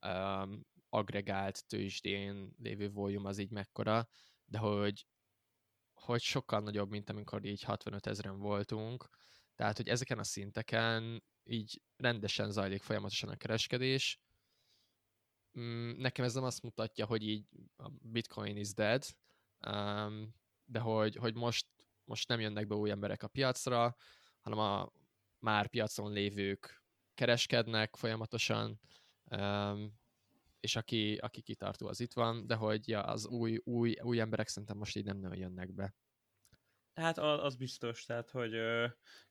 [0.06, 4.08] um, agregált tőzsdén lévő volume az így mekkora,
[4.44, 5.06] de hogy
[6.02, 9.08] hogy sokkal nagyobb, mint amikor így 65 ezeren voltunk,
[9.54, 14.20] tehát, hogy ezeken a szinteken így rendesen zajlik folyamatosan a kereskedés.
[15.58, 19.04] Mm, nekem ez nem azt mutatja, hogy így a Bitcoin is dead,
[19.66, 20.34] um,
[20.64, 21.66] de hogy, hogy most,
[22.04, 23.96] most nem jönnek be új emberek a piacra,
[24.40, 24.92] hanem a
[25.38, 26.84] már piacon lévők
[27.14, 28.80] kereskednek folyamatosan,
[29.24, 30.00] um,
[30.62, 34.48] és aki, aki kitartó, az itt van, de hogy ja, az új, új, új emberek
[34.48, 35.94] szerintem most így nem nagyon jönnek be.
[36.94, 38.52] Hát az biztos, tehát, hogy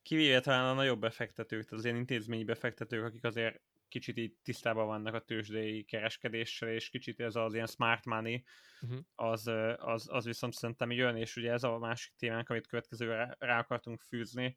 [0.02, 4.86] kivéve talán a nagyobb befektetők, tehát az ilyen intézményi befektetők, akik azért kicsit így tisztában
[4.86, 8.44] vannak a tőzsdei kereskedéssel, és kicsit ez az ilyen smart money,
[8.80, 9.00] uh-huh.
[9.14, 13.58] az, az, az viszont szerintem jön, és ugye ez a másik témánk, amit következőre rá
[13.58, 14.56] akartunk fűzni,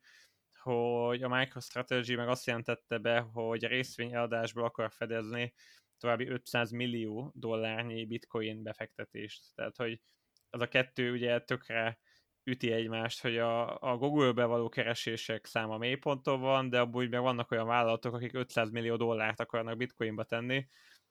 [0.59, 5.53] hogy a MicroStrategy meg azt jelentette be, hogy a részvényeladásból akar fedezni
[6.05, 9.43] további 500 millió dollárnyi bitcoin befektetést.
[9.55, 10.01] Tehát, hogy
[10.49, 11.99] az a kettő ugye tökre
[12.43, 17.51] üti egymást, hogy a, a Google-be való keresések száma mélyponton van, de abból meg vannak
[17.51, 20.67] olyan vállalatok, akik 500 millió dollárt akarnak bitcoinba tenni,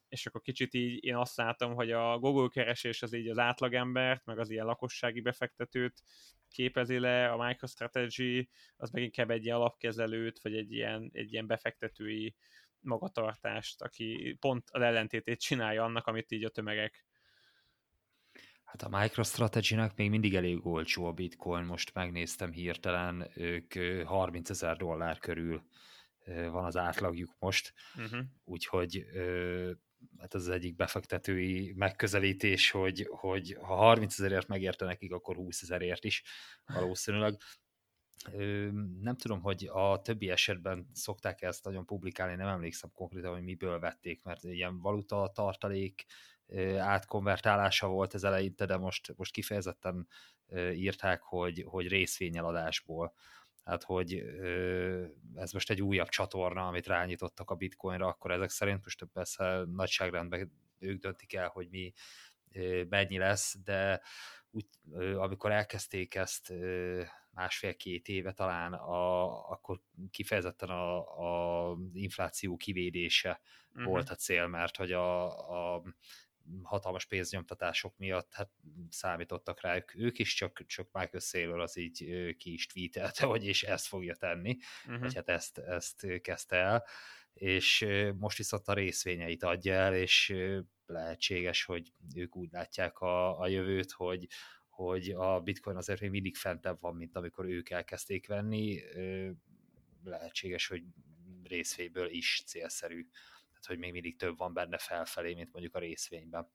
[0.08, 4.24] és akkor kicsit így én azt látom, hogy a Google keresés az így az átlagembert,
[4.24, 6.02] meg az ilyen lakossági befektetőt
[6.48, 11.46] képezi le, a MicroStrategy az meg inkább egy ilyen alapkezelőt, vagy egy ilyen, egy ilyen
[11.46, 12.34] befektetői
[12.84, 17.06] magatartást, aki pont az ellentétét csinálja annak, amit így a tömegek.
[18.64, 24.76] Hát a MicroStrategy-nek még mindig elég olcsó a bitcoin, most megnéztem hirtelen, ők 30 ezer
[24.76, 25.62] dollár körül
[26.26, 28.20] van az átlagjuk most, uh-huh.
[28.44, 29.04] úgyhogy
[30.18, 35.62] hát ez az egyik befektetői megközelítés, hogy, hogy ha 30 ezerért megérte nekik, akkor 20
[35.62, 36.22] ezerért is
[36.66, 37.36] valószínűleg
[39.00, 43.78] nem tudom, hogy a többi esetben szokták ezt nagyon publikálni, nem emlékszem konkrétan, hogy miből
[43.78, 46.04] vették, mert ilyen valuta tartalék
[46.78, 50.08] átkonvertálása volt ez eleinte, de most, most kifejezetten
[50.72, 53.14] írták, hogy, hogy részvényeladásból.
[53.64, 54.22] Hát, hogy
[55.34, 60.52] ez most egy újabb csatorna, amit rányítottak a bitcoinra, akkor ezek szerint most persze nagyságrendben
[60.78, 61.92] ők döntik el, hogy mi
[62.88, 64.00] mennyi lesz, de
[64.50, 64.66] úgy,
[65.16, 66.52] amikor elkezdték ezt
[67.34, 73.40] másfél-két éve talán, a, akkor kifejezetten a, a infláció kivédése
[73.72, 73.84] uh-huh.
[73.90, 75.82] volt a cél, mert hogy a, a
[76.62, 78.50] hatalmas pénznyomtatások miatt hát
[78.88, 82.04] számítottak rájuk ők is, csak, csak Michael Saylor az így
[82.36, 85.00] ki is tweetelte, hogy és ezt fogja tenni, uh-huh.
[85.00, 86.84] vagy hát ezt, ezt kezdte el,
[87.32, 90.34] és most viszont a részvényeit adja el, és
[90.86, 94.26] lehetséges, hogy ők úgy látják a, a jövőt, hogy,
[94.74, 98.80] hogy a bitcoin azért még mindig fentebb van, mint amikor ők elkezdték venni,
[100.04, 100.82] lehetséges, hogy
[101.42, 103.08] részvényből is célszerű,
[103.48, 106.50] tehát hogy még mindig több van benne felfelé, mint mondjuk a részvényben.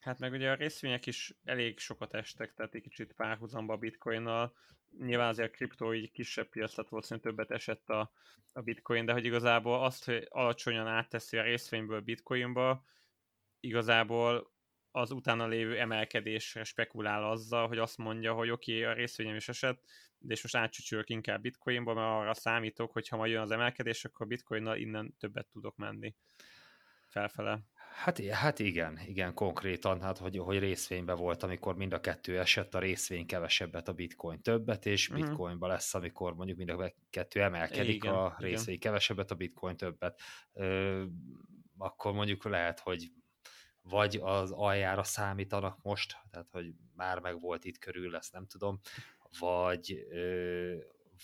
[0.00, 4.54] Hát meg ugye a részvények is elég sokat estek, tehát egy kicsit párhuzamba a bitcoinnal.
[4.98, 8.12] Nyilván azért a kriptó így kisebb piac lett valószínűleg többet esett a,
[8.52, 12.84] a bitcoin, de hogy igazából azt, hogy alacsonyan átteszi a részvényből bitcoinba,
[13.60, 14.54] igazából
[14.96, 19.48] az utána lévő emelkedésre spekulál azzal, hogy azt mondja, hogy oké, okay, a részvényem is
[19.48, 19.82] esett,
[20.18, 24.04] de és most átcsücsülök inkább bitcoinba, mert arra számítok, hogy ha majd jön az emelkedés,
[24.04, 26.14] akkor bitcoinnal innen többet tudok menni
[27.08, 27.60] felfele.
[27.92, 32.74] Hát, hát igen, igen, konkrétan, hát hogy, hogy részvénybe volt, amikor mind a kettő esett,
[32.74, 35.26] a részvény kevesebbet, a bitcoin többet, és uh-huh.
[35.26, 38.90] bitcoinba lesz, amikor mondjuk mind a kettő emelkedik, igen, a részvény igen.
[38.90, 40.20] kevesebbet, a bitcoin többet.
[40.52, 41.04] Ö,
[41.76, 43.10] akkor mondjuk lehet, hogy
[43.88, 48.80] vagy az aljára számítanak most, tehát hogy már meg volt itt körül, ezt nem tudom,
[49.38, 50.06] vagy,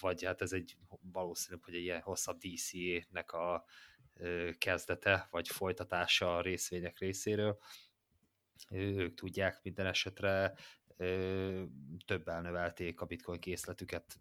[0.00, 0.76] vagy hát ez egy
[1.12, 3.64] valószínű, hogy egy ilyen hosszabb DCA-nek a
[4.58, 7.58] kezdete, vagy folytatása a részvények részéről.
[8.70, 10.54] Ők tudják minden esetre,
[12.06, 14.20] többel növelték a bitcoin készletüket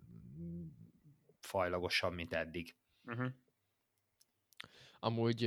[1.39, 2.75] fajlagosan, mint eddig.
[3.05, 3.31] Uh-huh.
[5.03, 5.43] Amúgy,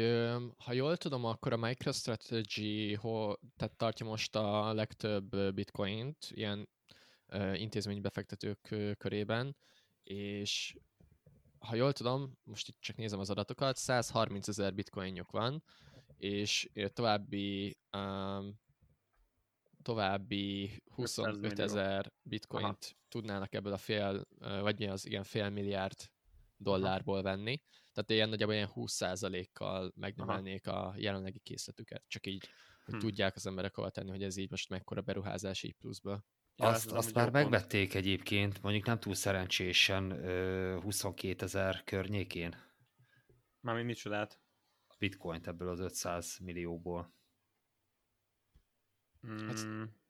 [0.56, 2.98] ha jól tudom, akkor a MicroStrategy
[3.56, 6.68] tehát tartja most a legtöbb bitcoint ilyen
[7.52, 9.56] intézménybefektetők körében,
[10.02, 10.76] és
[11.58, 15.62] ha jól tudom, most itt csak nézem az adatokat, 130 ezer bitcoinjuk van,
[16.16, 18.60] és további um,
[19.82, 22.94] további 25 ezer bitcoint Aha.
[23.08, 26.10] tudnának ebből a fél, vagy mi az, igen, fél milliárd
[26.56, 27.62] dollárból venni.
[27.94, 30.86] Tehát ilyen nagyjából ilyen 20%-kal megnövelnék Aha.
[30.86, 32.04] a jelenlegi készletüket.
[32.08, 32.48] Csak így,
[32.84, 33.00] hogy hm.
[33.00, 36.24] tudják az emberek hova tenni, hogy ez így most mekkora beruházás így pluszba.
[36.56, 38.04] Ja, azt azt már megvették pont.
[38.04, 40.12] egyébként, mondjuk nem túl szerencsésen
[40.82, 42.56] 22 ezer környékén.
[43.60, 44.40] Mármint micsodát?
[44.86, 47.14] A bitcoint ebből az 500 millióból.
[49.20, 49.46] Hmm.
[49.46, 49.66] Hát,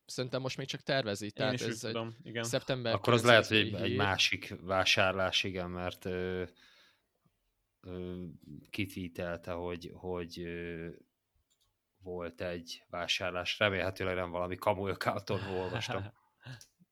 [0.07, 1.25] szerintem most még csak tervezi.
[1.25, 2.45] Én tehát ez tudom, igen.
[2.45, 6.09] Szeptember Akkor az lehet, hogy egy, egy másik vásárlás, igen, mert
[8.71, 10.47] kitvítelte, hogy, hogy
[12.03, 13.59] volt egy vásárlás.
[13.59, 14.89] Remélhetőleg nem valami kamu
[15.57, 16.03] olvastam.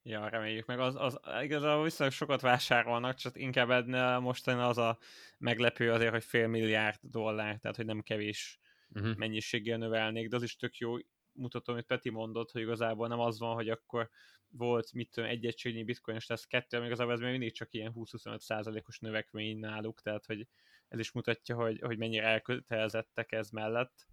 [0.04, 0.80] Ja, reméljük meg.
[0.80, 4.98] Az, az igazából viszonylag sokat vásárolnak, csak inkább edne mostani az a
[5.38, 9.16] meglepő azért, hogy fél milliárd dollár, tehát hogy nem kevés uh-huh.
[9.16, 10.96] mennyiséggel növelnék, de az is tök jó
[11.32, 14.10] mutató, amit Peti mondott, hogy igazából nem az van, hogy akkor
[14.48, 17.72] volt, mit tudom, egy egységnyi bitcoin, és lesz kettő, ami igazából ez még mindig csak
[17.72, 20.46] ilyen 20-25 százalékos növekmény náluk, tehát hogy
[20.92, 24.06] ez is mutatja, hogy, hogy mennyire elkötelezettek ez mellett.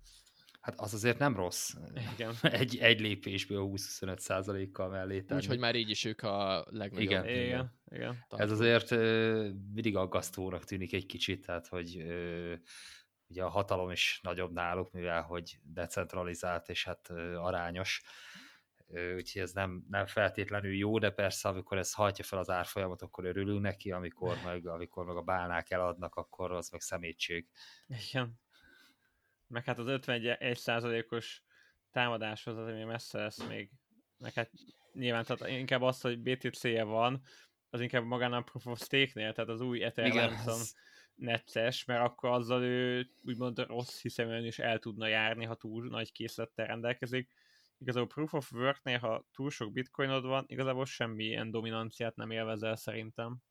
[0.62, 1.74] Hát az azért nem rossz.
[2.13, 2.34] Igen.
[2.62, 5.42] Egy, egy lépésből 20-25 százalékkal mellé tenni.
[5.42, 7.10] Úgyhogy már így is ők a legnagyobb.
[7.10, 7.44] Igen, igen.
[7.44, 7.74] igen.
[7.92, 8.26] igen.
[8.30, 12.54] Ez azért uh, mindig aggasztónak tűnik egy kicsit, tehát hogy uh,
[13.28, 18.02] ugye a hatalom is nagyobb náluk, mivel hogy decentralizált és hát uh, arányos.
[18.04, 18.29] Uh,
[19.15, 23.25] úgyhogy ez nem, nem feltétlenül jó, de persze amikor ez hajtja fel az árfolyamot, akkor
[23.25, 27.47] örülünk neki, amikor meg, amikor meg a bálnák eladnak, akkor az meg szemétség.
[27.88, 28.39] Igen
[29.49, 31.43] meg hát az 51%-os
[31.91, 33.69] támadáshoz azért még messze lesz még,
[34.17, 34.52] meg hát
[34.93, 37.21] nyilván tehát inkább az, hogy BTC-je van,
[37.69, 40.73] az inkább magán a Proof of Stake-nél, tehát az új Ethereum ez...
[41.15, 46.12] necces, mert akkor azzal ő úgymond rossz hiszeműen is el tudna járni, ha túl nagy
[46.12, 47.32] készlettel rendelkezik.
[47.80, 53.42] Igazából Proof of Work-nél, ha túl sok bitcoinod van, igazából semmilyen dominanciát nem élvezel szerintem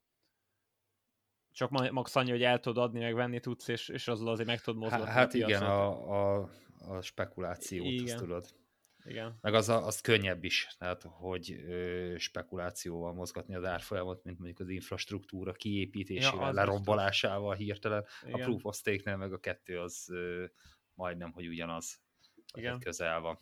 [1.59, 4.61] csak max annyi, hogy el tudod adni, meg venni tudsz, és, és azzal azért meg
[4.61, 8.05] tudod mozgatni Hát a igen, a, a, a spekulációt, igen.
[8.05, 8.47] azt tudod.
[9.05, 9.39] Igen.
[9.41, 14.61] Meg az, a, az könnyebb is, tehát hogy ö, spekulációval mozgatni az árfolyamot, mint mondjuk
[14.61, 18.05] az infrastruktúra kiépítésével, ja, lerombolásával hirtelen.
[18.23, 18.41] Igen.
[18.41, 20.45] A proof of stake meg a kettő az ö,
[20.95, 22.01] majdnem, hogy ugyanaz.
[22.55, 22.79] Igen.
[22.79, 23.39] Közel van.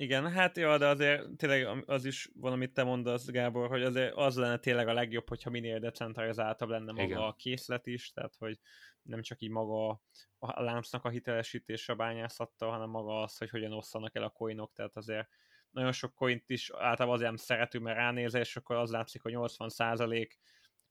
[0.00, 4.14] Igen, hát jó, de azért tényleg az is van, amit te mondasz, Gábor, hogy azért
[4.14, 7.18] az lenne tényleg a legjobb, hogyha minél decentralizáltabb lenne maga Igen.
[7.18, 8.58] a készlet is, tehát hogy
[9.02, 10.02] nem csak így maga
[10.38, 14.72] a láncnak a hitelesítése a bányászattal, hanem maga az, hogy hogyan osszanak el a coinok,
[14.72, 15.28] tehát azért
[15.70, 19.32] nagyon sok coint is általában azért nem szeretünk, mert ránézel, és akkor az látszik, hogy
[19.36, 20.28] 80%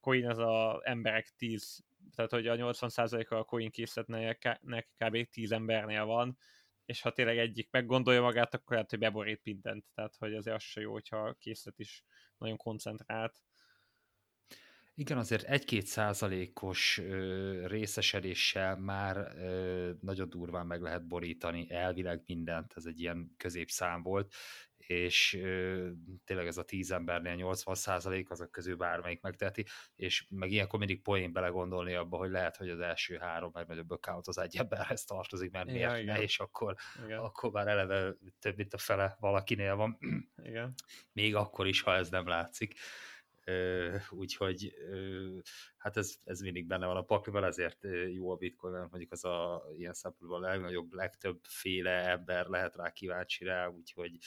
[0.00, 4.58] coin az a emberek 10, tehát hogy a 80%-a a coin készletnek
[4.98, 5.28] kb.
[5.30, 6.38] 10 embernél van,
[6.88, 10.62] és ha tényleg egyik meggondolja magát, akkor lehet, hogy beborít mindent, tehát hogy azért az
[10.62, 12.04] se jó, hogyha a készlet is
[12.38, 13.42] nagyon koncentrált.
[14.94, 17.00] Igen, azért egy-két százalékos
[17.64, 24.34] részesedéssel már ö, nagyon durván meg lehet borítani elvileg mindent, ez egy ilyen középszám volt,
[24.88, 25.88] és ö,
[26.24, 31.02] tényleg ez a tíz embernél 80 százalék azok közül bármelyik megteheti, és meg ilyenkor mindig
[31.02, 35.50] poén belegondolni abba, hogy lehet, hogy az első három legnagyobb account az egy emberhez tartozik,
[35.50, 36.74] mert miért ja, ne, és akkor,
[37.04, 37.18] igen.
[37.18, 39.98] akkor már eleve több mint a fele valakinél van.
[40.42, 40.74] Igen.
[41.12, 42.74] Még akkor is, ha ez nem látszik
[44.10, 44.74] úgyhogy
[45.76, 49.24] hát ez, ez mindig benne van a pakliban, ezért jó a bitcoin, mert mondjuk az
[49.24, 54.18] a ilyen szempontból a legnagyobb, legtöbb féle ember lehet rá kíváncsi rá, úgyhogy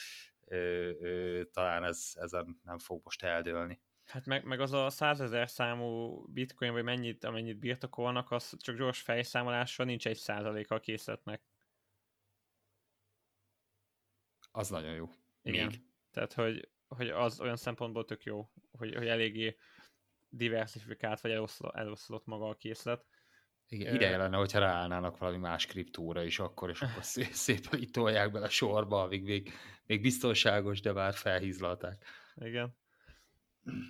[1.52, 3.80] talán ez, ezen nem fog most eldőlni.
[4.04, 9.00] Hát meg, meg az a százezer számú bitcoin, vagy mennyit, amennyit birtokolnak, az csak gyors
[9.00, 11.42] fejszámolással nincs egy százaléka a készletnek.
[14.50, 15.08] Az nagyon jó.
[15.42, 15.66] Igen.
[15.66, 15.82] Még.
[16.10, 19.56] Tehát, hogy, hogy az olyan szempontból tök jó, hogy, hogy eléggé
[20.28, 23.06] diversifikált, vagy eloszlott, eloszlott maga a készlet.
[23.72, 27.04] Igen, ideje lenne, hogyha ráállnának valami más kriptóra is akkor, és akkor
[27.46, 29.52] szépen itt tolják bele sorba, amíg még,
[29.86, 32.04] még biztonságos, de már felhízlalták.
[32.34, 32.76] Igen.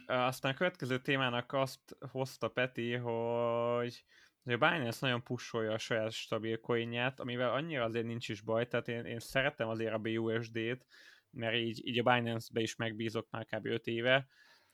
[0.06, 4.04] Aztán a következő témának azt hozta Peti, hogy
[4.44, 8.88] a Binance nagyon pusolja a saját stabil coinját, amivel annyira azért nincs is baj, tehát
[8.88, 10.86] én, én szeretem azért a BUSD-t,
[11.30, 13.66] mert így, így a Binance-be is megbízok már kb.
[13.66, 14.26] 5 éve,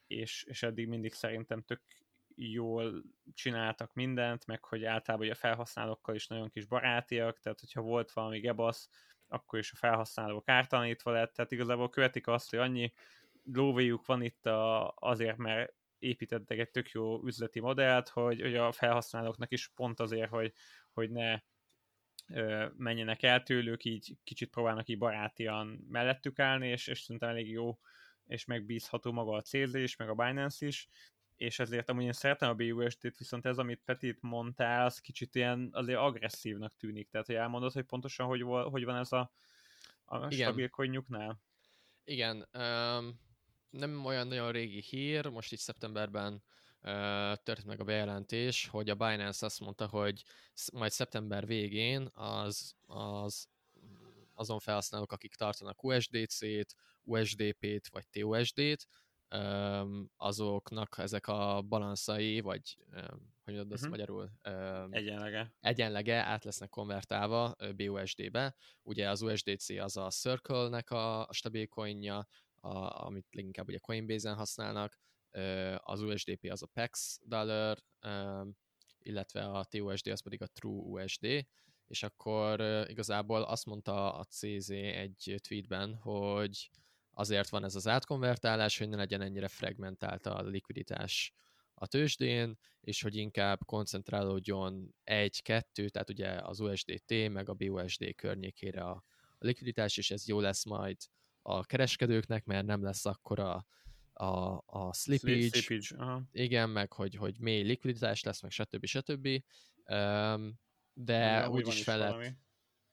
[0.07, 1.81] és, és eddig mindig szerintem tök
[2.38, 3.03] jól
[3.35, 8.40] csináltak mindent, meg hogy általában a felhasználókkal is nagyon kis barátiak, tehát hogyha volt valami
[8.40, 8.88] gebasz,
[9.29, 12.92] akkor is a felhasználók ártalanítva lett, tehát igazából követik azt, hogy annyi
[13.53, 18.72] lóvéjuk van itt a, azért, mert építettek egy tök jó üzleti modellt, hogy, hogy a
[18.72, 20.53] felhasználóknak is pont azért, hogy,
[20.90, 21.40] hogy ne
[22.29, 27.51] ö, menjenek el tőlük, így kicsit próbálnak így barátian mellettük állni, és, és szerintem elég
[27.51, 27.79] jó
[28.27, 30.88] és megbízható maga a CZ is, meg a Binance is,
[31.38, 35.68] és ezért amúgy én szeretem a BUSD-t, viszont ez, amit Petit mondtál, az kicsit ilyen
[35.72, 37.09] azért agresszívnak tűnik.
[37.09, 39.33] Tehát, hogy elmondod, hogy pontosan hogy, hogy van ez a,
[40.05, 41.40] a stabil coinjuknál?
[42.05, 43.20] Igen, um,
[43.70, 48.94] nem olyan nagyon régi hír, most itt szeptemberben uh, történt meg a bejelentés, hogy a
[48.94, 50.22] Binance azt mondta, hogy
[50.72, 53.48] majd szeptember végén az, az
[54.35, 58.87] azon felhasználók, akik tartanak USDC-t, USDP-t vagy TUSD-t,
[60.17, 62.79] azoknak ezek a balanszai, vagy
[63.45, 63.91] hogy mondod uh-huh.
[63.91, 64.31] magyarul?
[64.91, 65.53] Egyenlege.
[65.61, 68.57] Egyenlege át lesznek konvertálva BUSD-be.
[68.83, 72.29] Ugye az USDC az a Circle-nek a, a stabil coinja,
[72.61, 74.99] a, amit leginkább ugye Coinbase-en használnak,
[75.77, 77.79] az USDP az a PEX dollar,
[78.99, 81.47] illetve a TUSD az pedig a True USD,
[81.87, 86.71] és akkor igazából azt mondta a CZ egy tweetben, hogy
[87.18, 91.33] azért van ez az átkonvertálás, hogy ne legyen ennyire fragmentált a likviditás
[91.74, 98.83] a tőzsdén, és hogy inkább koncentrálódjon egy-kettő, tehát ugye az USDT meg a BUSD környékére
[98.83, 99.04] a,
[99.38, 100.96] a likviditás, és ez jó lesz majd
[101.42, 103.66] a kereskedőknek, mert nem lesz akkora
[104.12, 106.22] a, a slippage, slippage aha.
[106.33, 108.85] igen, meg hogy, hogy mély likviditás lesz, meg stb.
[108.85, 109.28] stb.
[109.90, 110.61] Um,
[110.92, 112.37] de úgyis fel lett...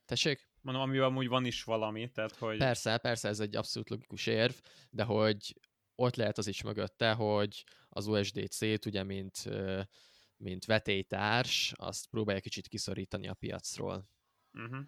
[0.06, 0.48] Tessék?
[0.60, 2.58] Mondom, amivel amúgy van is valami, tehát hogy...
[2.58, 4.54] Persze, persze, ez egy abszolút logikus érv,
[4.90, 5.54] de hogy
[5.94, 9.44] ott lehet az is mögötte, hogy az USDC-t ugye, mint,
[10.36, 14.08] mint vetélytárs, azt próbálja kicsit kiszorítani a piacról.
[14.52, 14.84] Uh-huh.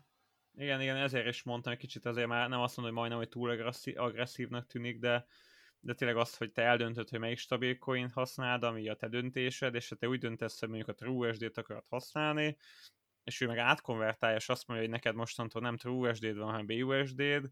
[0.55, 3.29] Igen, igen, ezért is mondtam egy kicsit, azért már nem azt mondom, hogy majdnem, hogy
[3.29, 5.27] túl agresszív, agresszívnak tűnik, de,
[5.81, 9.75] de tényleg azt, hogy te eldöntöd, hogy melyik stabil coin használd, ami a te döntésed,
[9.75, 12.57] és ha te úgy döntesz, hogy mondjuk a TrueUSD-t akarod használni,
[13.29, 17.51] és ő meg átkonvertálja, és azt mondja, hogy neked mostantól nem TrueUSD-d van, hanem BUSD-d,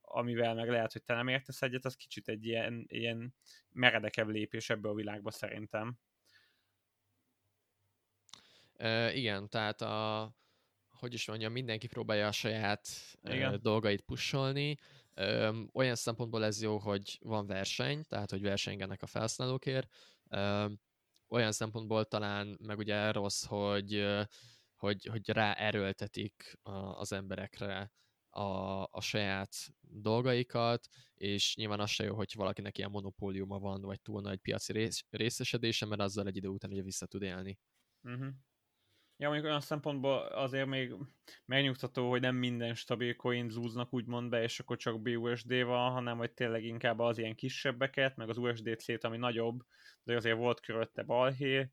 [0.00, 3.34] amivel meg lehet, hogy te nem értesz egyet, az kicsit egy ilyen, ilyen
[3.68, 5.98] meredekebb lépés ebbe a világba szerintem.
[8.76, 10.30] E, igen, tehát a,
[10.88, 12.88] hogy is mondjam, mindenki próbálja a saját
[13.22, 13.58] igen.
[13.62, 14.78] dolgait pusolni.
[15.14, 19.92] Ö, olyan szempontból ez jó, hogy van verseny, tehát hogy versengenek a felhasználókért.
[20.28, 20.66] Ö,
[21.28, 24.06] olyan szempontból talán meg ugye rossz, hogy
[24.76, 27.92] hogy, hogy ráerőltetik a, az emberekre
[28.30, 34.00] a, a saját dolgaikat, és nyilván az se jó, hogy valakinek ilyen monopóliuma van, vagy
[34.00, 37.58] túl nagy piaci rész, részesedése, mert azzal egy idő után ugye vissza tud élni.
[38.02, 38.28] Uh-huh.
[39.18, 40.94] Ja, mondjuk olyan szempontból azért még
[41.44, 46.16] megnyugtató, hogy nem minden stabil coin zúznak úgymond be, és akkor csak BUSD van, hanem
[46.16, 49.60] hogy tényleg inkább az ilyen kisebbeket, meg az USDC-t, ami nagyobb,
[50.02, 51.70] de azért volt körülötte balhé,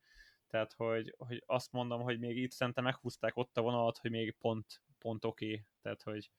[0.53, 4.35] tehát hogy, hogy azt mondom, hogy még itt szerintem meghúzták ott a vonalat, hogy még
[4.37, 4.65] pont,
[4.99, 5.65] pont oké, okay.
[5.81, 6.31] tehát hogy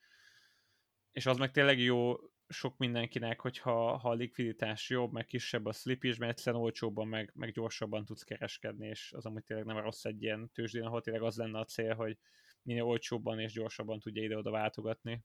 [1.12, 2.16] és az meg tényleg jó
[2.49, 7.09] sok mindenkinek, hogyha ha a likviditás jobb, meg kisebb a slip is, mert egyszerűen olcsóbban,
[7.09, 11.01] meg, meg gyorsabban tudsz kereskedni, és az amúgy tényleg nem rossz egy ilyen tőzsdén, ahol
[11.01, 12.18] tényleg az lenne a cél, hogy
[12.62, 15.24] minél olcsóbban és gyorsabban tudja ide-oda váltogatni.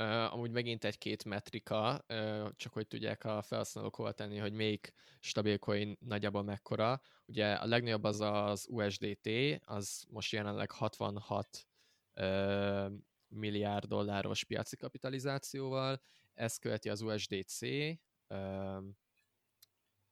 [0.00, 4.92] Uh, amúgy megint egy-két metrika, uh, csak hogy tudják a felhasználók hova tenni, hogy melyik
[5.18, 7.00] stabil coin nagyjából mekkora.
[7.26, 9.28] Ugye a legnagyobb az az USDT,
[9.64, 11.66] az most jelenleg 66
[12.14, 12.92] uh,
[13.28, 16.02] milliárd dolláros piaci kapitalizációval,
[16.34, 18.84] ezt követi az USDC, uh,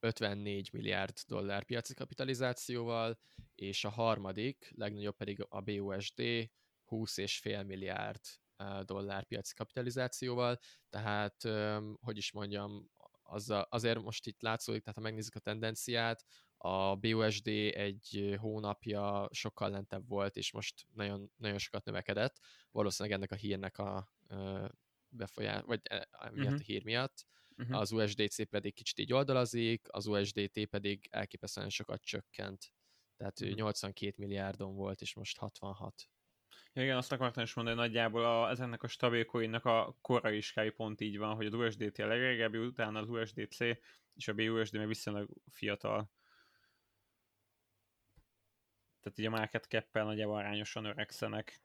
[0.00, 3.18] 54 milliárd dollár piaci kapitalizációval,
[3.54, 6.20] és a harmadik, legnagyobb pedig a BUSD,
[6.86, 8.20] 20,5 milliárd
[8.84, 10.58] dollár piaci kapitalizációval,
[10.90, 11.42] tehát,
[12.00, 12.90] hogy is mondjam,
[13.22, 16.24] az azért most itt látszódik, tehát ha megnézzük a tendenciát,
[16.56, 22.38] a BUSD egy hónapja sokkal lentebb volt, és most nagyon, nagyon sokat növekedett,
[22.70, 24.12] valószínűleg ennek a hírnek a
[25.08, 26.52] befolyás, vagy e, miatt uh-huh.
[26.52, 27.26] a hír miatt.
[27.56, 27.78] Uh-huh.
[27.78, 32.72] Az USDC pedig kicsit így oldalazik, az USDT pedig elképesztően sokat csökkent.
[33.16, 33.56] Tehát uh-huh.
[33.56, 36.08] 82 milliárdon volt, és most 66.
[36.78, 40.70] Igen, azt akartam is mondani, hogy nagyjából a, ezennek a stabil coinnak a korai iskái
[40.70, 43.60] pont így van, hogy az USDT a legrégebbi, utána az USDC,
[44.14, 46.10] és a BUSD még viszonylag fiatal.
[49.00, 51.60] Tehát így a market cap nagyjából arányosan öregszenek.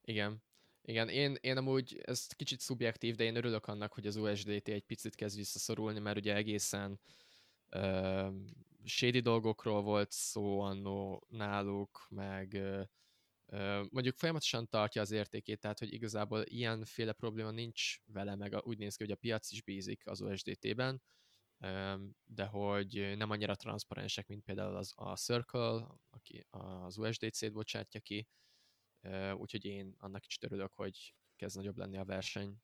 [0.00, 0.42] Igen.
[0.82, 4.84] Igen, én, én amúgy, ez kicsit szubjektív, de én örülök annak, hogy az USDT egy
[4.84, 7.00] picit kezd visszaszorulni, mert ugye egészen
[7.70, 8.34] uh,
[8.84, 12.82] shady dolgokról volt szó annó náluk, meg uh,
[13.90, 18.96] mondjuk folyamatosan tartja az értékét, tehát hogy igazából ilyenféle probléma nincs vele, meg úgy néz
[18.96, 21.02] ki, hogy a piac is bízik az USDT-ben,
[22.24, 28.28] de hogy nem annyira transzparensek, mint például az, a Circle, aki az USDC-t bocsátja ki,
[29.34, 32.56] úgyhogy én annak is örülök, hogy kezd nagyobb lenni a verseny.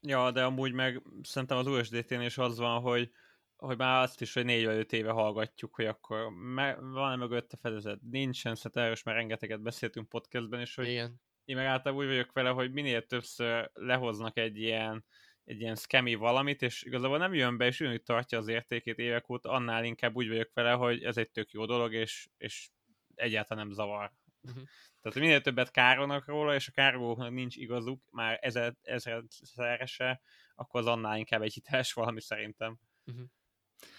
[0.00, 3.10] Ja, de amúgy meg szerintem az USDT-nél is az van, hogy
[3.58, 7.56] hogy már azt is, hogy négy vagy öt éve hallgatjuk, hogy akkor me- van-e mögötte
[7.56, 7.98] fedezet?
[8.10, 11.20] Nincsen, szóval erős, mert rengeteget beszéltünk podcastben, és hogy Igen.
[11.44, 15.04] én meg általában úgy vagyok vele, hogy minél többször lehoznak egy ilyen
[15.44, 19.28] egy ilyen scammy valamit, és igazából nem jön be, és ugyanúgy tartja az értékét évek
[19.28, 22.68] óta, annál inkább úgy vagyok vele, hogy ez egy tök jó dolog, és, és
[23.14, 24.12] egyáltalán nem zavar.
[24.42, 24.62] Uh-huh.
[25.00, 30.20] Tehát minél többet károlnak róla, és a károlóknak nincs igazuk, már ezer, ezerszerese,
[30.54, 32.78] akkor az annál inkább egy hiteles valami szerintem.
[33.04, 33.26] Uh-huh.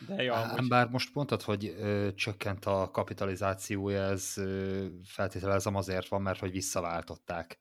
[0.07, 0.67] De jó, amúgy...
[0.67, 6.51] Bár most mondtad, hogy ö, csökkent a kapitalizációja, ez ö, feltételezem azért van, mert hogy
[6.51, 7.59] visszaváltották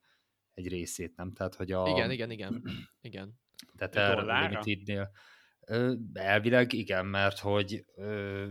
[0.54, 1.32] egy részét, nem?
[1.32, 1.88] Tehát, hogy a...
[1.88, 2.62] Igen, igen, igen.
[3.00, 3.40] igen.
[3.76, 5.10] Tehát erre Limitednél
[6.12, 8.46] elvileg igen, mert hogy ö,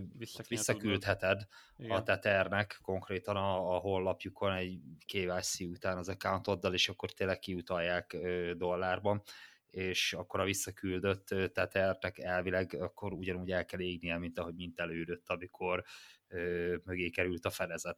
[0.47, 1.47] visszaküldheted
[1.77, 1.97] igen.
[1.97, 8.13] a Tethernek konkrétan a, a honlapjukon egy KYC után az accountoddal, és akkor tényleg kiutalják
[8.13, 9.23] ö, dollárban
[9.77, 15.29] és akkor a visszaküldött teternek elvileg akkor ugyanúgy el kell égnie, mint ahogy mint elődött,
[15.29, 15.83] amikor
[16.27, 17.97] ö, mögé került a fedezet.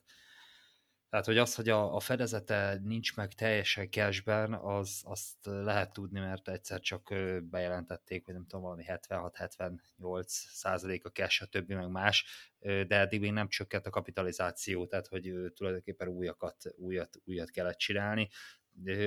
[1.10, 6.20] Tehát, hogy az, hogy a, a fedezete nincs meg teljesen cashben, az, azt lehet tudni,
[6.20, 7.14] mert egyszer csak
[7.44, 12.26] bejelentették, hogy nem tudom, valami 76-78 százalék a cash, a többi meg más,
[12.60, 18.30] de eddig még nem csökkent a kapitalizáció, tehát hogy tulajdonképpen újakat, újat, újat kellett csinálni.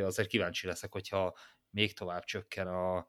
[0.02, 1.36] Azért kíváncsi leszek, hogyha
[1.72, 3.08] még tovább csökken a,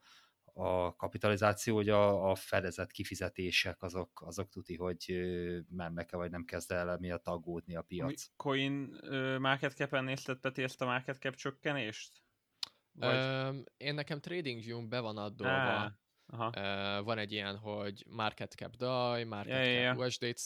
[0.53, 5.23] a kapitalizáció, hogy a, a fedezett kifizetések azok, azok tuti, hogy
[5.69, 8.25] mennek-e, vagy nem kezd el miatt aggódni a piac.
[8.35, 8.99] Coin
[9.39, 12.21] market cap-en nézted, Peti, ezt a market cap csökkenést?
[12.91, 13.15] Vagy...
[13.15, 15.17] Um, én nekem TradingView be van.
[15.17, 15.91] Ah,
[16.25, 17.03] aha.
[17.03, 20.05] Van egy ilyen, hogy market cap DAI, market ja, cap ja, ja.
[20.05, 20.45] USDC,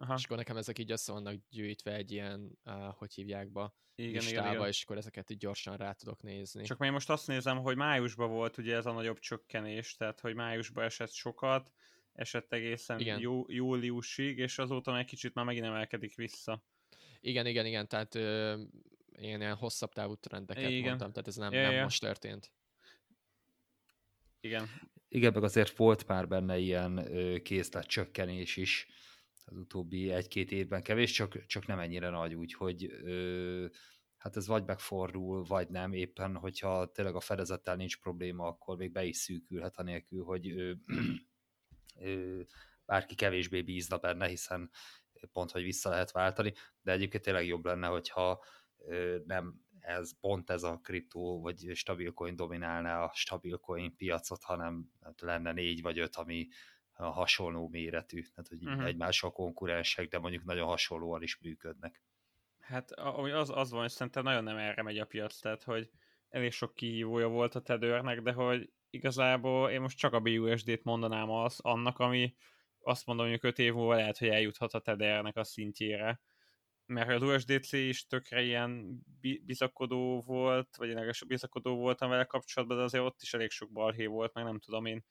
[0.00, 0.14] Aha.
[0.16, 4.12] és akkor nekem ezek így össze vannak gyűjtve egy ilyen, uh, hogy hívják be, igen,
[4.12, 4.68] listába, igen, igen.
[4.68, 6.64] és akkor ezeket így gyorsan rá tudok nézni.
[6.64, 10.34] Csak én most azt nézem, hogy májusban volt ugye ez a nagyobb csökkenés, tehát hogy
[10.34, 11.72] májusban esett sokat,
[12.12, 13.20] esett egészen igen.
[13.20, 16.64] Jú, júliusig, és azóta meg kicsit már megint emelkedik vissza.
[17.20, 18.52] Igen, igen, igen, tehát ö,
[19.12, 20.82] én ilyen hosszabb távú trendeket igen.
[20.82, 21.82] mondtam, tehát ez nem, ja, nem ja.
[21.82, 22.52] most történt.
[24.40, 24.68] Igen.
[25.08, 27.08] Igen, meg azért volt már benne ilyen
[27.42, 28.86] készlet csökkenés is,
[29.50, 33.66] az utóbbi egy-két évben kevés, csak, csak nem ennyire nagy, úgyhogy ö,
[34.16, 38.92] hát ez vagy megfordul, vagy nem, éppen hogyha tényleg a fedezettel nincs probléma, akkor még
[38.92, 40.72] be is szűkülhet anélkül, hogy ö,
[42.00, 42.40] ö,
[42.84, 44.70] bárki kevésbé bízna benne, hiszen
[45.32, 48.44] pont, hogy vissza lehet váltani, de egyébként tényleg jobb lenne, hogyha
[48.78, 54.42] ö, nem ez pont ez a kriptó vagy stabil coin dominálná a stabil coin piacot,
[54.42, 56.48] hanem hát lenne négy vagy öt, ami
[57.04, 58.84] hasonló méretű, tehát hogy uh-huh.
[58.84, 62.02] egymással konkurensek, de mondjuk nagyon hasonlóan is működnek.
[62.60, 65.90] Hát az, az van, hogy szerintem nagyon nem erre megy a piac, tehát hogy
[66.28, 71.30] elég sok kihívója volt a tedőrnek, de hogy igazából én most csak a BUSD-t mondanám
[71.30, 72.34] az, annak, ami
[72.80, 76.20] azt mondom, hogy 5 év múlva lehet, hogy eljuthat a tedőrnek a szintjére.
[76.86, 79.02] Mert az USDC is tökre ilyen
[79.44, 84.06] bizakodó volt, vagy én bizakodó voltam vele kapcsolatban, de azért ott is elég sok balhé
[84.06, 85.04] volt, meg nem tudom én,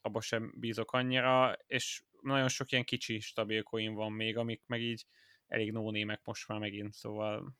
[0.00, 4.80] abba sem bízok annyira, és nagyon sok ilyen kicsi stabil coin van még, amik meg
[4.80, 5.06] így
[5.46, 7.58] elég nónémek most már megint, szóval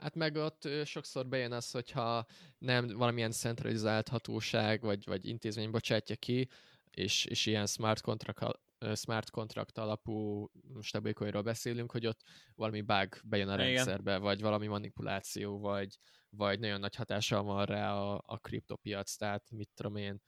[0.00, 2.26] Hát meg ott sokszor bejön az, hogyha
[2.58, 6.48] nem valamilyen centralizált hatóság vagy, vagy intézmény bocsátja ki,
[6.90, 8.60] és, és ilyen smart contract,
[8.94, 10.48] smart contract alapú
[10.80, 12.20] stabilcoinról beszélünk, hogy ott
[12.54, 13.66] valami bug bejön a Igen.
[13.66, 15.98] rendszerbe, vagy valami manipuláció, vagy,
[16.30, 20.22] vagy nagyon nagy hatással van rá a, a kriptopiac, tehát mit tudom én,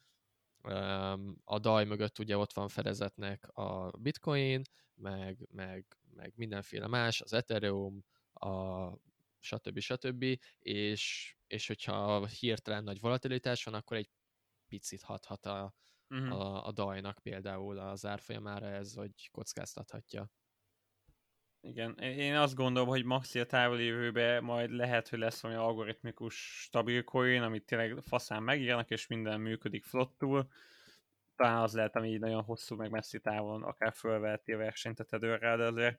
[1.44, 4.62] a DAI mögött ugye ott van fedezetnek a bitcoin,
[4.94, 8.86] meg, meg, meg mindenféle más, az Ethereum, a
[9.38, 9.78] stb.
[9.78, 10.24] stb.
[10.58, 14.10] És, és hogyha hirtelen nagy volatilitás van, akkor egy
[14.68, 15.74] picit hathat a,
[16.08, 16.40] uh-huh.
[16.40, 20.30] a, a dajnak például az árfolyamára ez, hogy kockáztathatja.
[21.64, 26.34] Igen, én azt gondolom, hogy maxi a távoli jövőben majd lehet, hogy lesz valami algoritmikus
[26.62, 30.48] stabil coin, amit tényleg faszán megírnak, és minden működik flottul.
[31.36, 35.04] Talán az lehet, ami így nagyon hosszú, meg messzi távon akár fölveheti a versenyt a
[35.04, 35.98] tedőrrel, de azért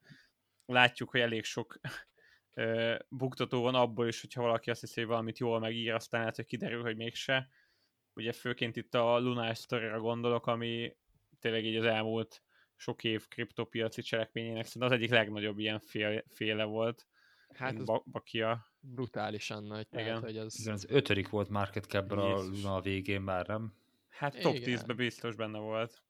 [0.66, 1.80] látjuk, hogy elég sok
[3.10, 6.46] buktató van abból is, hogyha valaki azt hiszi, hogy valamit jól megír, aztán lehet, hogy
[6.46, 7.50] kiderül, hogy mégse.
[8.14, 10.96] Ugye főként itt a Lunás story gondolok, ami
[11.40, 12.42] tényleg így az elmúlt
[12.84, 17.08] sok év kriptopiaci cselekményének szerintem az egyik legnagyobb ilyen fél, féle volt.
[17.54, 18.66] Hát ez Bakia.
[18.80, 19.88] brutálisan nagy.
[19.92, 20.06] Igen.
[20.06, 20.60] Tehát, hogy az...
[20.60, 23.74] Igen, az ötödik volt market cap a Luna a végén már, nem?
[24.10, 26.04] Hát top 10-ben biztos benne volt.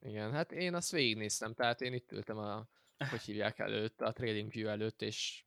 [0.00, 2.68] Igen, hát én azt végignéztem, tehát én itt ültem a
[3.10, 5.44] hogy hívják előtt, a TradingView előtt, és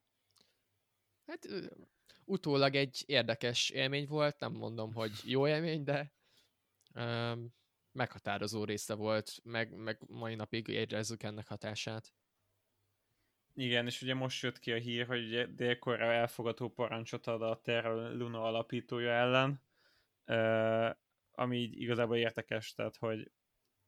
[1.25, 1.47] hát
[2.25, 6.13] utólag egy érdekes élmény volt, nem mondom, hogy jó élmény, de
[6.95, 7.53] um,
[7.93, 12.13] meghatározó része volt, meg, meg mai napig érezzük ennek hatását.
[13.55, 18.13] Igen, és ugye most jött ki a hír, hogy dél elfogadó parancsot ad a Terra
[18.13, 19.61] Luna alapítója ellen,
[21.31, 23.31] ami így igazából értekes, tehát hogy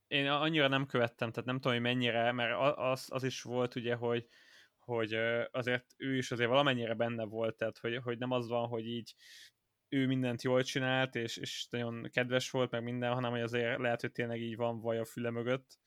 [0.07, 3.95] én annyira nem követtem, tehát nem tudom, hogy mennyire, mert az, az is volt ugye,
[3.95, 4.27] hogy,
[4.77, 5.13] hogy
[5.51, 9.15] azért ő is azért valamennyire benne volt, tehát hogy, hogy nem az van, hogy így
[9.89, 14.01] ő mindent jól csinált, és, és nagyon kedves volt, meg minden, hanem hogy azért lehet,
[14.01, 15.77] hogy tényleg így van vaj a füle mögött.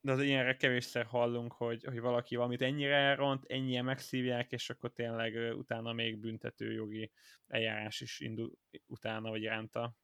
[0.00, 4.92] De az ilyenre kevésszer hallunk, hogy, hogy valaki valamit ennyire elront, ennyien megszívják, és akkor
[4.92, 7.12] tényleg utána még büntető jogi
[7.46, 8.52] eljárás is indul
[8.86, 9.96] utána, vagy iránta.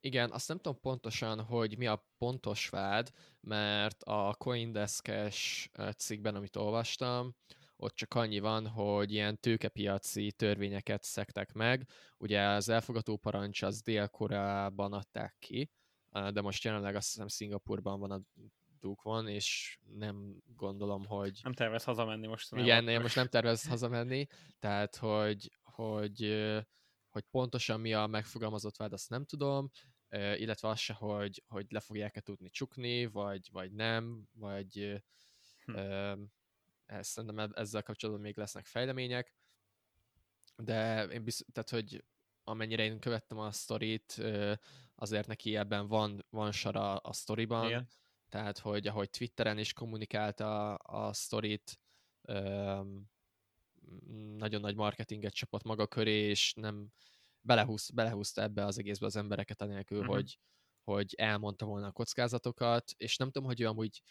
[0.00, 6.56] Igen, azt nem tudom pontosan, hogy mi a pontos vád, mert a Coindesk-es cikkben, amit
[6.56, 7.36] olvastam,
[7.82, 11.88] ott csak annyi van, hogy ilyen tőkepiaci törvényeket szektek meg.
[12.18, 15.70] Ugye az elfogató parancs az Dél-Koreában adták ki,
[16.10, 18.20] de most jelenleg azt hiszem Szingapurban van a
[19.02, 21.40] van, és nem gondolom, hogy...
[21.42, 22.56] Nem tervez hazamenni most.
[22.56, 24.26] Igen, én most nem tervez hazamenni,
[24.58, 26.20] tehát hogy, hogy,
[27.08, 29.70] hogy pontosan mi a megfogalmazott vád, azt nem tudom,
[30.34, 35.02] illetve az se, hogy, hogy le fogják-e tudni csukni, vagy, vagy nem, vagy
[35.64, 35.72] hm.
[36.92, 39.34] Ez, szerintem ezzel kapcsolatban még lesznek fejlemények,
[40.56, 42.04] de én biztos, tehát, hogy
[42.44, 44.22] amennyire én követtem a sztorit,
[44.94, 47.88] azért neki ebben van, van sara a sztoriban, Igen.
[48.28, 51.80] tehát, hogy ahogy Twitteren is kommunikálta a sztorit,
[54.36, 56.92] nagyon nagy marketinget csapott maga köré, és nem,
[57.40, 60.14] belehúz, belehúzta ebbe az egészbe az embereket anélkül, uh-huh.
[60.14, 60.38] hogy,
[60.82, 64.02] hogy elmondta volna a kockázatokat, és nem tudom, hogy ő amúgy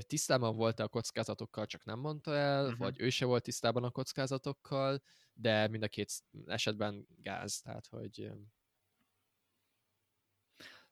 [0.00, 2.78] tisztában volt-e a kockázatokkal, csak nem mondta el, uh-huh.
[2.78, 5.02] vagy ő se volt tisztában a kockázatokkal,
[5.32, 6.12] de mind a két
[6.46, 8.30] esetben gáz, tehát hogy...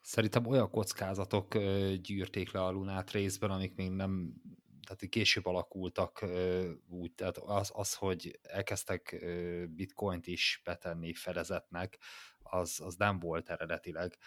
[0.01, 1.59] Szerintem olyan kockázatok
[1.95, 4.35] gyűrték le a Lunát részben, amik még nem
[4.85, 6.25] tehát később alakultak
[6.89, 9.25] úgy, tehát az, az hogy elkezdtek
[9.69, 11.99] bitcoint is betenni fedezetnek,
[12.39, 14.19] az, az nem volt eredetileg.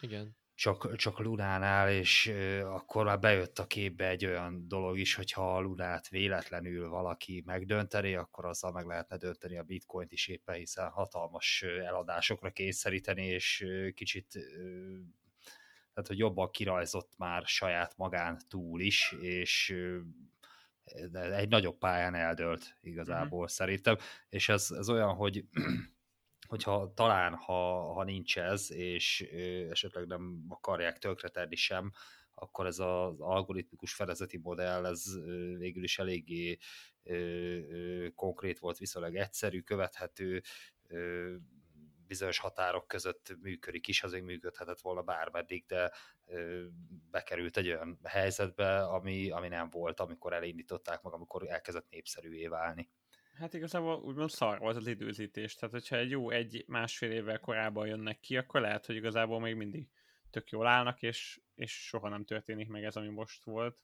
[0.00, 0.36] Igen.
[0.58, 2.32] Csak, csak Lunánál, és
[2.64, 8.14] akkor már bejött a képbe egy olyan dolog is, hogyha a Lunát véletlenül valaki megdönteni,
[8.14, 14.26] akkor azzal meg lehetne dönteni a bitcoint is éppen, hiszen hatalmas eladásokra kényszeríteni, és kicsit
[15.92, 19.76] tehát hogy jobban kirajzott már saját magán túl is, és
[21.12, 23.54] egy nagyobb pályán eldőlt igazából uh-huh.
[23.54, 23.96] szerintem,
[24.28, 25.44] és ez, ez olyan, hogy
[26.48, 29.20] hogyha talán, ha, ha nincs ez, és
[29.70, 31.92] esetleg nem akarják tönkretenni sem
[32.40, 35.02] akkor ez az algoritmikus fedezeti modell, ez
[35.58, 36.58] végül is eléggé
[38.14, 40.42] konkrét volt, viszonylag egyszerű, követhető,
[42.06, 45.92] bizonyos határok között működik is, azért működhetett volna bármeddig, de
[47.10, 52.90] bekerült egy olyan helyzetbe, ami, ami nem volt, amikor elindították meg, amikor elkezdett népszerűvé válni.
[53.38, 58.20] Hát igazából úgymond szar volt az időzítés, tehát hogyha egy jó egy-másfél évvel korábban jönnek
[58.20, 59.88] ki, akkor lehet, hogy igazából még mindig
[60.30, 63.78] tök jól állnak, és, és soha nem történik meg ez, ami most volt.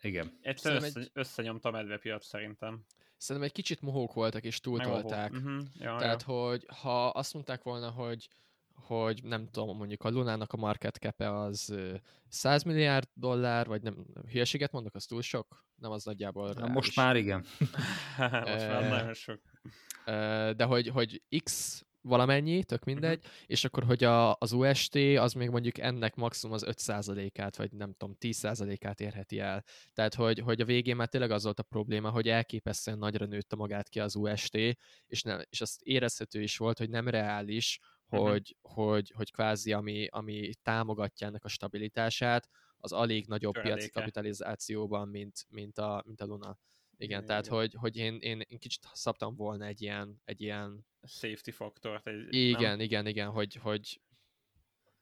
[0.00, 0.38] Igen.
[0.40, 1.10] Egyszerűen össze, egy...
[1.12, 2.84] összenyomta a medvepiac szerintem.
[3.16, 5.32] Szerintem egy kicsit mohók voltak, és túltolták.
[5.32, 5.62] Uh-huh.
[5.74, 6.34] Ja, Tehát, ja.
[6.34, 8.28] hogy ha azt mondták volna, hogy
[8.74, 11.74] hogy nem tudom, mondjuk a Lunának a market cap az
[12.28, 15.64] 100 milliárd dollár, vagy nem, hülyeséget mondok, az túl sok?
[15.76, 17.44] Nem az nagyjából Na, Most már igen.
[18.18, 19.40] most már nagyon sok.
[20.56, 23.32] De hogy, hogy X valamennyi, tök mindegy, uh-huh.
[23.46, 27.92] és akkor, hogy a, az UST az még mondjuk ennek maximum az 5%-át, vagy nem
[27.92, 29.64] tudom, 10%-át érheti el.
[29.92, 33.56] Tehát, hogy, hogy a végén már tényleg az volt a probléma, hogy elképesztően nagyra nőtte
[33.56, 34.54] magát ki az UST,
[35.06, 37.80] és, nem, és azt érezhető is volt, hogy nem reális,
[38.14, 38.30] uh-huh.
[38.30, 42.48] hogy, hogy, hogy kvázi ami, ami támogatja ennek a stabilitását,
[42.78, 43.76] az alig nagyobb Töredéke.
[43.76, 46.58] piaci kapitalizációban, mint, mint, a, mint a Luna.
[46.96, 47.46] Igen, igen tehát.
[47.46, 52.06] Hogy, hogy én, én, én kicsit szabtam volna egy ilyen, egy ilyen safety faktort.
[52.06, 52.80] Egy, igen, nem?
[52.80, 54.00] igen, igen, hogy, hogy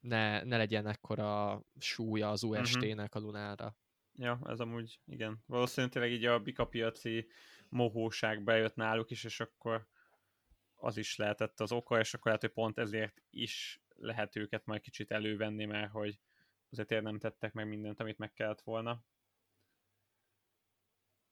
[0.00, 3.06] ne, ne legyen ekkora súlya az UST-nek uh-huh.
[3.10, 3.76] a Lunára.
[4.14, 5.42] Ja, ez amúgy, igen.
[5.46, 7.26] Valószínűleg így a bikapiaci
[7.68, 9.86] mohóság bejött náluk is, és akkor
[10.82, 14.80] az is lehetett az oka, és akkor lehet, hogy pont ezért is lehet őket majd
[14.80, 16.18] kicsit elővenni, mert hogy
[16.70, 19.04] azért nem tettek meg mindent, amit meg kellett volna.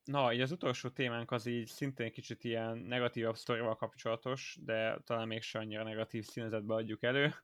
[0.05, 5.27] Na, így az utolsó témánk az így szintén kicsit ilyen negatívabb sztorival kapcsolatos, de talán
[5.27, 7.35] még se annyira negatív színezetbe adjuk elő.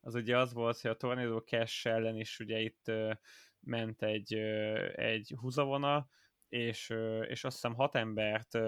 [0.00, 3.14] Az ugye az volt, hogy a Tornado Cash ellen is ugye itt uh,
[3.60, 6.08] ment egy, uh, egy húzavona,
[6.48, 8.58] és, uh, és azt hiszem hat embert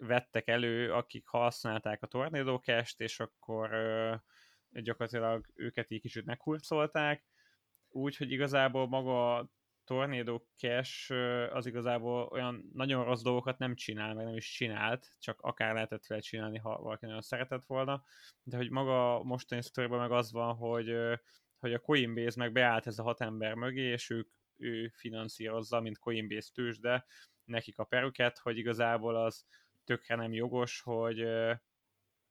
[0.00, 7.24] vettek elő, akik használták a Tornado Cash-t, és akkor uh, gyakorlatilag őket így kicsit meghurcolták,
[7.88, 9.48] úgyhogy igazából maga
[9.84, 11.12] Tornado Cash
[11.52, 16.06] az igazából olyan nagyon rossz dolgokat nem csinál, meg nem is csinált, csak akár lehetett
[16.06, 18.04] vele csinálni, ha valaki nagyon szeretett volna,
[18.42, 20.96] de hogy maga mostani sztoriban meg az van, hogy,
[21.58, 25.98] hogy a Coinbase meg beállt ez a hat ember mögé, és ők, ő finanszírozza, mint
[25.98, 27.06] Coinbase tőzsde,
[27.44, 29.46] nekik a perüket, hogy igazából az
[29.90, 31.26] tökre nem jogos, hogy,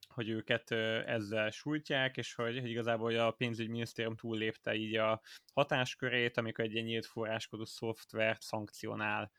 [0.07, 0.72] hogy őket
[1.05, 5.22] ezzel sújtják, és hogy, hogy igazából a pénzügyminisztérium túllépte így a
[5.53, 9.32] hatáskörét, amikor egy ilyen nyílt forráskodó szoftvert szankcionál.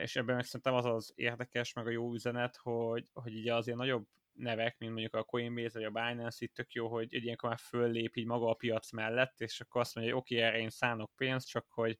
[0.00, 3.66] És ebben meg szerintem az az érdekes, meg a jó üzenet, hogy, hogy így az
[3.66, 7.24] ilyen nagyobb nevek, mint mondjuk a Coinbase vagy a Binance, itt tök jó, hogy egy
[7.24, 10.46] ilyenkor már föllép így maga a piac mellett, és akkor azt mondja, hogy oké, okay,
[10.46, 11.98] erre én szánok pénzt, csak hogy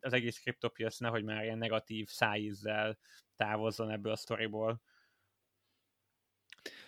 [0.00, 2.98] az egész kriptopiac nehogy már ilyen negatív szájízzel
[3.36, 4.82] távozzon ebből a sztoriból.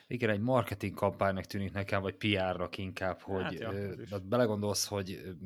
[0.06, 5.36] Igen, egy marketing kampánynak tűnik nekem, vagy PR-nak inkább, hogy hát, ja, uh, belegondolsz, hogy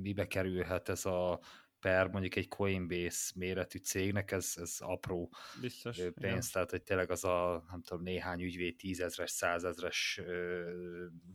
[0.00, 1.40] mibe kerülhet ez a
[1.80, 6.40] per mondjuk egy Coinbase méretű cégnek, ez, ez apró Biztos, pénz, igen.
[6.52, 10.20] tehát hogy tényleg az a, nem tudom, néhány ügyvéd tízezres, százezres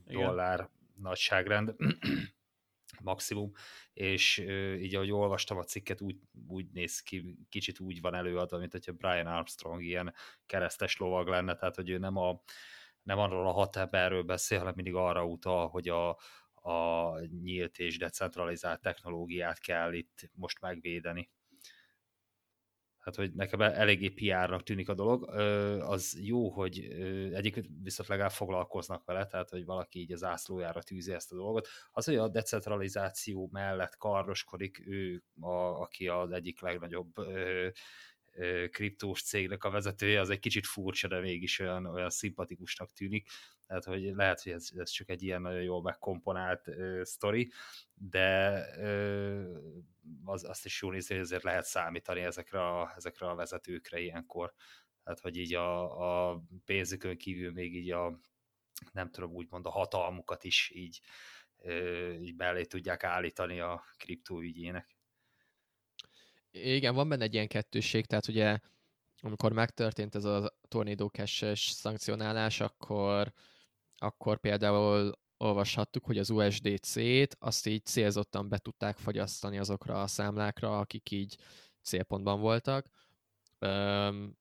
[0.06, 0.70] dollár igen.
[0.96, 1.76] nagyságrend
[3.02, 3.52] maximum,
[3.94, 4.38] és
[4.80, 6.18] így ahogy olvastam a cikket, úgy,
[6.48, 10.14] úgy néz ki, kicsit úgy van előadva, mint hogyha Brian Armstrong ilyen
[10.46, 12.42] keresztes lovag lenne, tehát hogy ő nem a
[13.04, 16.10] nem arról a hat emberről beszél, hanem mindig arra utal, hogy a,
[16.54, 21.30] a nyílt és decentralizált technológiát kell itt most megvédeni.
[23.04, 25.30] Hát, hogy nekem eléggé PR-nak tűnik a dolog.
[25.80, 26.80] Az jó, hogy
[27.34, 31.68] egyik viszont legalább foglalkoznak vele, tehát, hogy valaki így az ászlójára tűzi ezt a dolgot.
[31.92, 37.14] Az, hogy a decentralizáció mellett kardoskodik ő, a, aki az egyik legnagyobb
[38.72, 43.28] kriptós cégnek a vezetője, az egy kicsit furcsa, de mégis olyan, olyan szimpatikusnak tűnik.
[43.74, 47.52] Tehát, hogy lehet, hogy ez, ez csak egy ilyen nagyon jól megkomponált uh, sztori,
[47.94, 49.58] de uh,
[50.24, 54.54] az, azt is jól nézni, hogy azért lehet számítani ezekre a, ezekre a vezetőkre ilyenkor.
[55.04, 58.20] Tehát, hogy így a, a pénzükön kívül még így a
[58.92, 61.02] nem tudom, úgymond a hatalmukat is így,
[62.22, 64.98] így belé tudják állítani a kriptóügyének.
[66.52, 68.60] Igen, van benne egy ilyen kettősség, tehát ugye
[69.22, 73.34] amikor megtörtént ez a tornado cash szankcionálás, akkor,
[74.04, 80.80] akkor például olvashattuk, hogy az USDC-t azt így célzottan be tudták fagyasztani azokra a számlákra,
[80.80, 81.38] akik így
[81.82, 82.86] célpontban voltak.
[83.60, 84.38] Üm,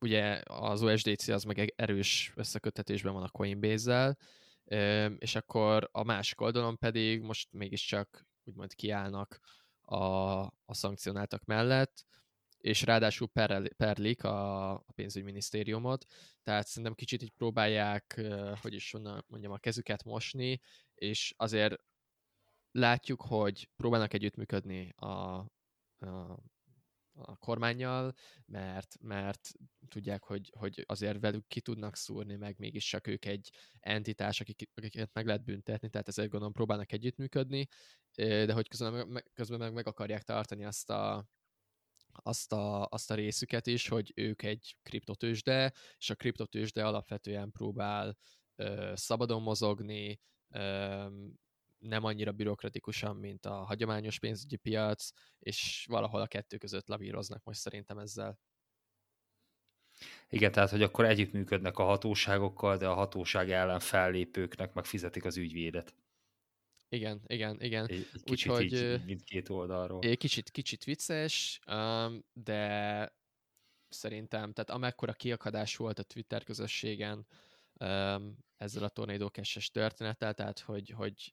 [0.00, 4.18] ugye az USDC az meg erős összekötetésben van a Coinbase-zel,
[5.18, 9.40] és akkor a másik oldalon pedig most mégiscsak úgymond kiállnak
[9.80, 9.96] a,
[10.44, 12.04] a szankcionáltak mellett,
[12.66, 13.28] és ráadásul
[13.76, 16.06] perlik a, a pénzügyminisztériumot,
[16.42, 18.20] tehát szerintem kicsit így próbálják,
[18.60, 18.92] hogy is
[19.26, 20.60] mondjam, a kezüket mosni,
[20.94, 21.74] és azért
[22.70, 25.46] látjuk, hogy próbálnak együttműködni a, a,
[27.14, 28.14] a kormányjal,
[28.46, 29.52] mert, mert
[29.88, 33.50] tudják, hogy, hogy azért velük ki tudnak szúrni, meg mégis csak ők egy
[33.80, 37.68] entitás, akik, akiket meg lehet büntetni, tehát ezért gondolom próbálnak együttműködni,
[38.14, 41.28] de hogy közben, közben meg, meg akarják tartani azt a,
[42.22, 48.16] azt a, azt a részüket is, hogy ők egy kriptotősde, és a kriptotősde alapvetően próbál
[48.56, 51.06] ö, szabadon mozogni, ö,
[51.78, 57.60] nem annyira bürokratikusan, mint a hagyományos pénzügyi piac, és valahol a kettő között lavíroznak most
[57.60, 58.38] szerintem ezzel.
[60.28, 65.36] Igen, tehát, hogy akkor együttműködnek a hatóságokkal, de a hatóság ellen fellépőknek meg fizetik az
[65.36, 65.94] ügyvédet.
[66.88, 67.86] Igen, igen, igen.
[67.86, 70.00] Egy, egy kicsit Úgyhogy, így mindkét oldalról.
[70.00, 71.60] Egy kicsit, kicsit vicces,
[72.32, 73.12] de
[73.88, 77.26] szerintem, tehát amekkora kiakadás volt a Twitter közösségen
[78.56, 81.32] ezzel a tornédókeses történettel, tehát hogy, hogy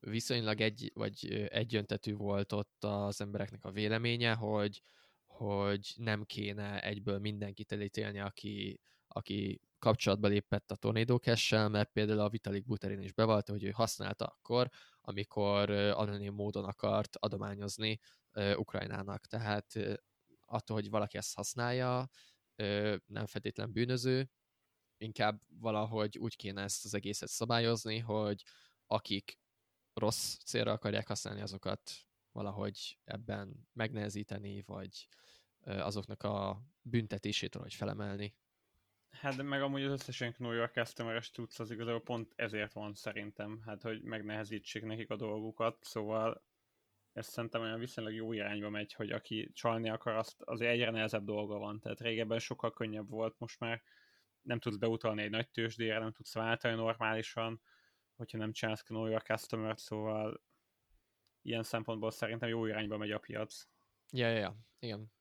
[0.00, 4.82] viszonylag egy, vagy egyöntetű volt ott az embereknek a véleménye, hogy,
[5.26, 11.18] hogy nem kéne egyből mindenkit elítélni, aki, aki kapcsolatba lépett a Tornado
[11.50, 14.70] mert például a Vitalik Buterin is bevallta, hogy ő használta akkor,
[15.06, 17.98] amikor anonim módon akart adományozni
[18.56, 19.26] Ukrajnának.
[19.26, 19.72] Tehát
[20.40, 22.08] attól, hogy valaki ezt használja,
[23.06, 24.30] nem feltétlen bűnöző,
[24.96, 28.42] inkább valahogy úgy kéne ezt az egészet szabályozni, hogy
[28.86, 29.38] akik
[29.92, 31.92] rossz célra akarják használni, azokat
[32.32, 35.08] valahogy ebben megnehezíteni, vagy
[35.60, 38.34] azoknak a büntetésétől, hogy felemelni.
[39.20, 43.62] Hát meg amúgy az összes New York customer tudsz, az igazából pont ezért van szerintem,
[43.66, 46.44] hát hogy megnehezítsék nekik a dolgukat, szóval
[47.12, 51.24] ez szerintem olyan viszonylag jó irányba megy, hogy aki csalni akar, azt azért egyre nehezebb
[51.24, 51.80] dolga van.
[51.80, 53.82] Tehát régebben sokkal könnyebb volt, most már
[54.42, 57.60] nem tudsz beutalni egy nagy tőzsdére, nem tudsz váltani normálisan,
[58.16, 60.42] hogyha nem csinálsz Your customer szóval
[61.42, 63.68] ilyen szempontból szerintem jó irányba megy a piac.
[64.10, 64.56] Ja, ja, ja.
[64.78, 65.12] igen.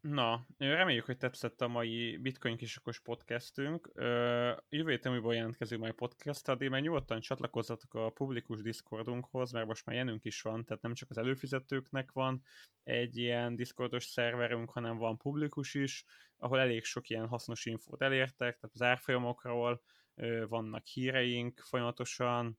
[0.00, 3.90] Na, reméljük, hogy tetszett a mai Bitcoin kisokos podcastünk.
[4.68, 9.86] Jövő héten újból jelentkezünk majd podcast addig, mert nyugodtan csatlakozzatok a publikus Discordunkhoz, mert most
[9.86, 12.42] már jenünk is van, tehát nem csak az előfizetőknek van
[12.82, 16.04] egy ilyen Discordos szerverünk, hanem van publikus is,
[16.36, 19.82] ahol elég sok ilyen hasznos infót elértek, tehát az árfolyamokról
[20.48, 22.58] vannak híreink folyamatosan,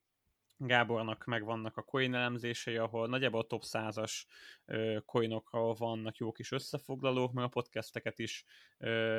[0.61, 4.23] Gábornak megvannak a coin elemzései, ahol nagyjából a top 100-as
[5.05, 8.45] coinokról vannak jó kis összefoglalók, meg a podcasteket is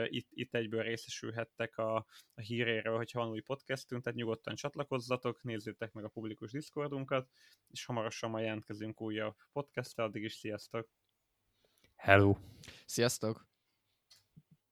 [0.04, 1.96] itt, itt egyből részesülhettek a,
[2.34, 7.28] a híréről, hogyha van új podcastünk, tehát nyugodtan csatlakozzatok, nézzétek meg a publikus Discordunkat,
[7.68, 10.88] és hamarosan majd jelentkezünk újabb podcastra, addig is sziasztok!
[11.96, 12.36] Hello!
[12.86, 13.49] Sziasztok!